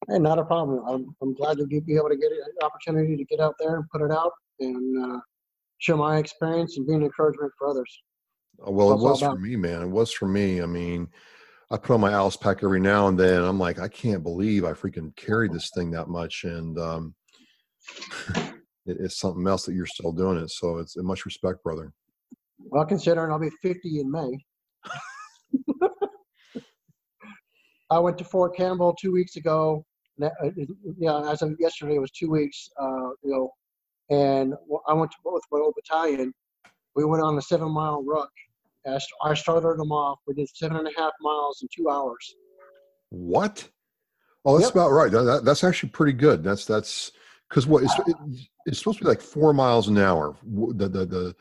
Hey, 0.07 0.19
not 0.19 0.37
a 0.37 0.45
problem. 0.45 0.83
I'm, 0.87 1.15
I'm 1.23 1.33
glad 1.33 1.57
to 1.57 1.65
be 1.65 1.95
able 1.95 2.09
to 2.09 2.17
get 2.17 2.31
an 2.31 2.39
opportunity 2.61 3.17
to 3.17 3.25
get 3.25 3.39
out 3.39 3.55
there 3.59 3.77
and 3.77 3.89
put 3.89 4.01
it 4.01 4.11
out 4.11 4.33
and 4.59 5.03
uh, 5.03 5.19
share 5.79 5.97
my 5.97 6.17
experience 6.17 6.77
and 6.77 6.85
be 6.85 6.93
an 6.93 7.01
encouragement 7.01 7.51
for 7.57 7.67
others. 7.67 8.03
Uh, 8.65 8.71
well, 8.71 8.91
it 8.91 8.99
was 8.99 9.19
for 9.19 9.37
me, 9.37 9.55
man. 9.55 9.81
It 9.81 9.89
was 9.89 10.11
for 10.11 10.27
me. 10.27 10.61
I 10.61 10.65
mean, 10.65 11.07
I 11.71 11.77
put 11.77 11.93
on 11.95 12.01
my 12.01 12.13
ALICE 12.13 12.37
pack 12.37 12.63
every 12.63 12.79
now 12.79 13.07
and 13.07 13.19
then. 13.19 13.43
I'm 13.43 13.59
like, 13.59 13.79
I 13.79 13.87
can't 13.87 14.23
believe 14.23 14.65
I 14.65 14.73
freaking 14.73 15.15
carried 15.15 15.53
this 15.53 15.71
thing 15.75 15.91
that 15.91 16.07
much. 16.07 16.43
And 16.43 16.77
um, 16.77 17.15
it, 18.35 18.97
it's 18.99 19.19
something 19.19 19.47
else 19.47 19.65
that 19.65 19.73
you're 19.73 19.85
still 19.85 20.11
doing 20.11 20.37
it. 20.37 20.51
So 20.51 20.77
it's 20.77 20.95
much 20.97 21.25
respect, 21.25 21.63
brother. 21.63 21.93
Well, 22.59 22.85
considering 22.85 23.31
I'll 23.31 23.39
be 23.39 23.49
50 23.61 23.99
in 23.99 24.11
May. 24.11 24.45
I 27.89 27.99
went 27.99 28.17
to 28.17 28.23
Fort 28.23 28.55
Campbell 28.55 28.95
two 28.99 29.11
weeks 29.11 29.35
ago 29.35 29.85
uh, 30.21 30.29
yeah, 30.97 31.29
as 31.29 31.41
of 31.41 31.55
yesterday, 31.59 31.95
it 31.95 32.01
was 32.01 32.11
two 32.11 32.29
weeks, 32.29 32.69
uh, 32.81 33.09
you 33.21 33.31
know, 33.31 33.51
and 34.09 34.53
I 34.87 34.93
went 34.93 35.11
to 35.11 35.17
with 35.25 35.43
my 35.51 35.59
old 35.59 35.73
battalion. 35.75 36.33
We 36.95 37.03
went 37.03 37.23
on 37.23 37.37
a 37.37 37.41
seven 37.41 37.71
mile 37.71 38.03
ruck. 38.03 38.29
I 39.23 39.33
started 39.33 39.77
them 39.77 39.91
off. 39.91 40.19
We 40.27 40.33
did 40.33 40.49
seven 40.53 40.77
and 40.77 40.87
a 40.87 40.91
half 40.97 41.11
miles 41.21 41.61
in 41.61 41.67
two 41.75 41.89
hours. 41.89 42.35
What? 43.09 43.67
Oh, 44.45 44.57
that's 44.57 44.67
yep. 44.67 44.75
about 44.75 44.91
right. 44.91 45.11
That, 45.11 45.41
that's 45.43 45.63
actually 45.63 45.89
pretty 45.89 46.13
good. 46.13 46.43
That's 46.43 46.65
that's 46.65 47.11
because 47.49 47.65
what 47.65 47.83
it's, 47.83 47.93
it, 48.07 48.15
it's 48.65 48.79
supposed 48.79 48.99
to 48.99 49.05
be 49.05 49.09
like 49.09 49.21
four 49.21 49.53
miles 49.53 49.87
an 49.87 49.97
hour. 49.97 50.35
The 50.43 50.87
the 50.87 51.05
the 51.05 51.35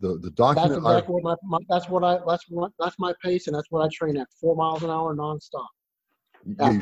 the, 0.00 0.18
the 0.18 0.30
document. 0.30 0.72
That's 0.72 0.78
exactly 0.78 1.14
I, 1.14 1.20
what 1.22 1.38
my, 1.42 1.58
my, 1.58 1.64
that's 1.68 1.88
what 1.88 2.04
I 2.04 2.18
that's 2.26 2.44
what 2.48 2.72
that's 2.78 2.96
my 2.98 3.14
pace 3.22 3.46
and 3.46 3.56
that's 3.56 3.70
what 3.70 3.84
I 3.84 3.88
train 3.92 4.16
at. 4.16 4.26
Four 4.40 4.56
miles 4.56 4.82
an 4.82 4.90
hour 4.90 5.14
nonstop. 5.14 5.66
Yeah, 6.58 6.80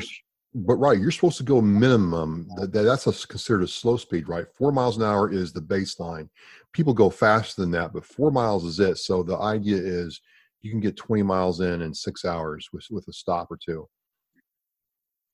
but 0.55 0.75
right, 0.75 0.99
you're 0.99 1.11
supposed 1.11 1.37
to 1.37 1.43
go 1.43 1.61
minimum. 1.61 2.47
That, 2.55 2.71
that's 2.71 3.05
a, 3.07 3.27
considered 3.27 3.63
a 3.63 3.67
slow 3.67 3.97
speed, 3.97 4.27
right? 4.27 4.45
Four 4.55 4.71
miles 4.71 4.97
an 4.97 5.03
hour 5.03 5.31
is 5.31 5.53
the 5.53 5.61
baseline. 5.61 6.27
People 6.73 6.93
go 6.93 7.09
faster 7.09 7.61
than 7.61 7.71
that, 7.71 7.93
but 7.93 8.05
four 8.05 8.31
miles 8.31 8.65
is 8.65 8.79
it. 8.79 8.97
So 8.97 9.21
the 9.21 9.37
idea 9.37 9.77
is 9.77 10.19
you 10.61 10.71
can 10.71 10.79
get 10.79 10.97
20 10.97 11.23
miles 11.23 11.61
in 11.61 11.81
in 11.81 11.93
six 11.93 12.25
hours 12.25 12.67
with 12.73 12.85
with 12.89 13.07
a 13.07 13.13
stop 13.13 13.51
or 13.51 13.57
two. 13.63 13.87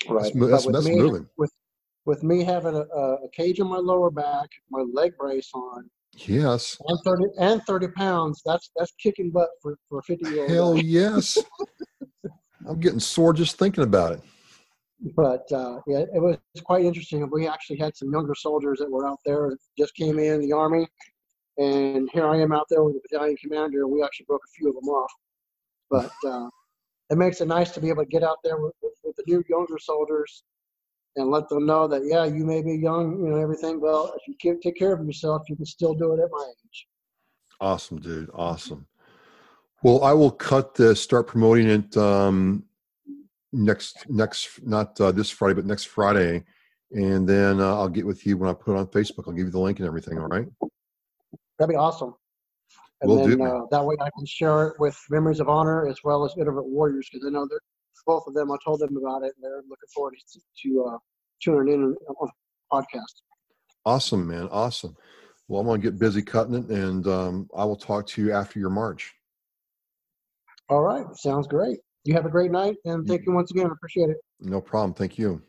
Right, 0.10 0.32
that's, 0.36 0.51
that's, 0.51 0.65
that's 0.67 0.86
me, 0.86 0.97
moving. 0.97 1.28
With 1.38 1.51
with 2.06 2.21
me 2.21 2.43
having 2.43 2.75
a, 2.75 2.82
a 2.82 3.30
cage 3.34 3.60
in 3.60 3.67
my 3.67 3.78
lower 3.78 4.12
back, 4.12 4.49
my 4.69 4.82
leg 4.93 5.13
brace 5.17 5.49
on, 5.54 5.89
Yes. 6.28 6.78
And 6.88 6.99
30 7.04 7.23
and 7.39 7.62
30 7.63 7.88
pounds. 7.89 8.41
That's 8.45 8.69
that's 8.75 8.91
kicking 9.01 9.32
butt 9.32 9.49
for, 9.62 9.78
for 9.89 9.99
a 9.99 10.04
50 10.04 10.30
year 10.30 10.41
old. 10.41 10.51
Hell 10.51 10.78
yes. 10.78 11.38
I'm 12.67 12.80
getting 12.80 12.99
sore 12.99 13.34
just 13.34 13.58
thinking 13.58 13.84
about 13.84 14.13
it 14.13 14.21
but 14.99 15.51
uh, 15.51 15.79
yeah, 15.88 16.05
it 16.13 16.21
was 16.21 16.38
quite 16.63 16.86
interesting. 16.86 17.27
We 17.31 17.47
actually 17.47 17.77
had 17.77 17.95
some 17.95 18.12
younger 18.12 18.36
soldiers 18.36 18.79
that 18.79 18.89
were 18.89 19.08
out 19.08 19.19
there, 19.25 19.58
just 19.77 19.95
came 19.95 20.19
in 20.19 20.41
the 20.41 20.53
army, 20.53 20.88
and 21.58 22.10
here 22.13 22.27
I 22.27 22.39
am 22.39 22.51
out 22.51 22.67
there 22.69 22.84
with 22.84 22.95
the 22.95 23.01
battalion 23.10 23.38
commander. 23.41 23.88
We 23.88 24.03
actually 24.03 24.25
broke 24.27 24.41
a 24.45 24.51
few 24.58 24.69
of 24.69 24.75
them 24.75 24.89
off, 24.89 25.12
but 25.89 26.12
uh, 26.27 26.49
it 27.10 27.17
makes 27.17 27.41
it 27.41 27.47
nice 27.47 27.71
to 27.71 27.81
be 27.81 27.89
able 27.89 28.03
to 28.03 28.10
get 28.10 28.23
out 28.23 28.38
there 28.43 28.58
with, 28.58 28.73
with, 28.81 28.93
with, 29.03 29.15
the 29.15 29.23
new 29.27 29.43
younger 29.49 29.77
soldiers 29.77 30.43
and 31.15 31.29
let 31.29 31.47
them 31.49 31.65
know 31.65 31.88
that 31.88 32.02
yeah, 32.06 32.25
you 32.25 32.46
may 32.46 32.62
be 32.62 32.75
young, 32.75 33.19
you 33.23 33.29
know 33.29 33.37
everything. 33.37 33.79
Well, 33.79 34.13
if 34.17 34.27
you 34.27 34.35
can 34.41 34.60
take 34.60 34.77
care 34.77 34.93
of 34.93 35.06
yourself, 35.06 35.43
you 35.48 35.56
can 35.56 35.65
still 35.65 35.93
do 35.93 36.13
it 36.13 36.19
at 36.19 36.29
my 36.31 36.46
age. 36.50 36.87
Awesome, 37.62 38.00
dude. 38.00 38.29
Awesome. 38.33 38.87
Well, 39.83 40.04
I 40.04 40.13
will 40.13 40.31
cut 40.31 40.73
this, 40.73 41.00
start 41.00 41.27
promoting 41.27 41.69
it. 41.69 41.96
Um, 41.96 42.65
next 43.56 44.10
next 44.10 44.65
not 44.65 44.99
uh, 44.99 45.12
this 45.12 45.29
Friday, 45.29 45.56
but 45.56 45.65
next 45.65 45.85
Friday, 45.85 46.43
and 46.91 47.27
then 47.27 47.60
uh, 47.60 47.75
I'll 47.75 47.89
get 47.89 48.06
with 48.06 48.25
you 48.25 48.37
when 48.37 48.49
I 48.49 48.53
put 48.53 48.75
it 48.75 48.79
on 48.79 48.87
Facebook. 48.87 49.27
I'll 49.27 49.33
give 49.33 49.45
you 49.45 49.51
the 49.51 49.60
link 49.60 49.79
and 49.79 49.87
everything. 49.87 50.19
All 50.19 50.27
right. 50.27 50.47
That'd 51.58 51.73
be 51.73 51.77
awesome. 51.77 52.13
And 53.01 53.10
we'll 53.10 53.27
then 53.27 53.37
do, 53.37 53.43
uh, 53.43 53.62
that 53.71 53.83
way 53.83 53.95
I 53.99 54.10
can 54.17 54.25
share 54.25 54.67
it 54.67 54.79
with 54.79 54.97
Memories 55.10 55.39
of 55.39 55.49
Honor 55.49 55.87
as 55.87 55.97
well 56.03 56.25
as 56.25 56.33
Irreverent 56.37 56.67
Warriors 56.67 57.08
because 57.12 57.25
I 57.25 57.29
know 57.29 57.45
that 57.47 57.60
both 58.06 58.23
of 58.27 58.33
them. 58.33 58.51
I 58.51 58.58
told 58.63 58.79
them 58.79 58.95
about 58.97 59.23
it 59.23 59.33
and 59.35 59.43
they're 59.43 59.58
looking 59.69 59.89
forward 59.93 60.15
to, 60.33 60.39
to 60.63 60.85
uh, 60.85 60.97
tuning 61.43 61.73
in 61.73 61.83
on 61.83 61.95
the 62.21 62.29
podcast. 62.71 63.21
Awesome, 63.85 64.27
man. 64.27 64.47
Awesome. 64.51 64.95
Well, 65.47 65.62
I'm 65.62 65.67
going 65.67 65.81
to 65.81 65.91
get 65.91 65.99
busy 65.99 66.23
cutting 66.23 66.56
it, 66.56 66.69
and 66.69 67.06
um, 67.08 67.49
I 67.56 67.65
will 67.65 67.75
talk 67.75 68.08
to 68.08 68.21
you 68.21 68.31
after 68.31 68.60
your 68.60 68.71
march. 68.71 69.13
All 70.69 70.81
right. 70.81 71.06
Sounds 71.15 71.47
great. 71.47 71.79
You 72.06 72.13
have 72.13 72.25
a 72.27 72.29
great 72.29 72.51
night, 72.51 72.77
and 72.85 73.08
thank 73.08 73.25
you 73.25 73.33
once 73.33 73.49
again. 73.49 73.65
I 73.65 73.71
appreciate 73.73 74.12
it. 74.12 74.17
No 74.39 74.62
problem. 74.62 74.93
Thank 74.93 75.17
you. 75.17 75.41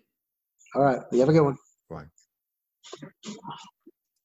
All 0.74 0.82
right. 0.82 1.00
You 1.12 1.20
have 1.20 1.28
a 1.28 1.32
good 1.32 1.42
one. 1.42 1.56
Bye. 1.90 2.06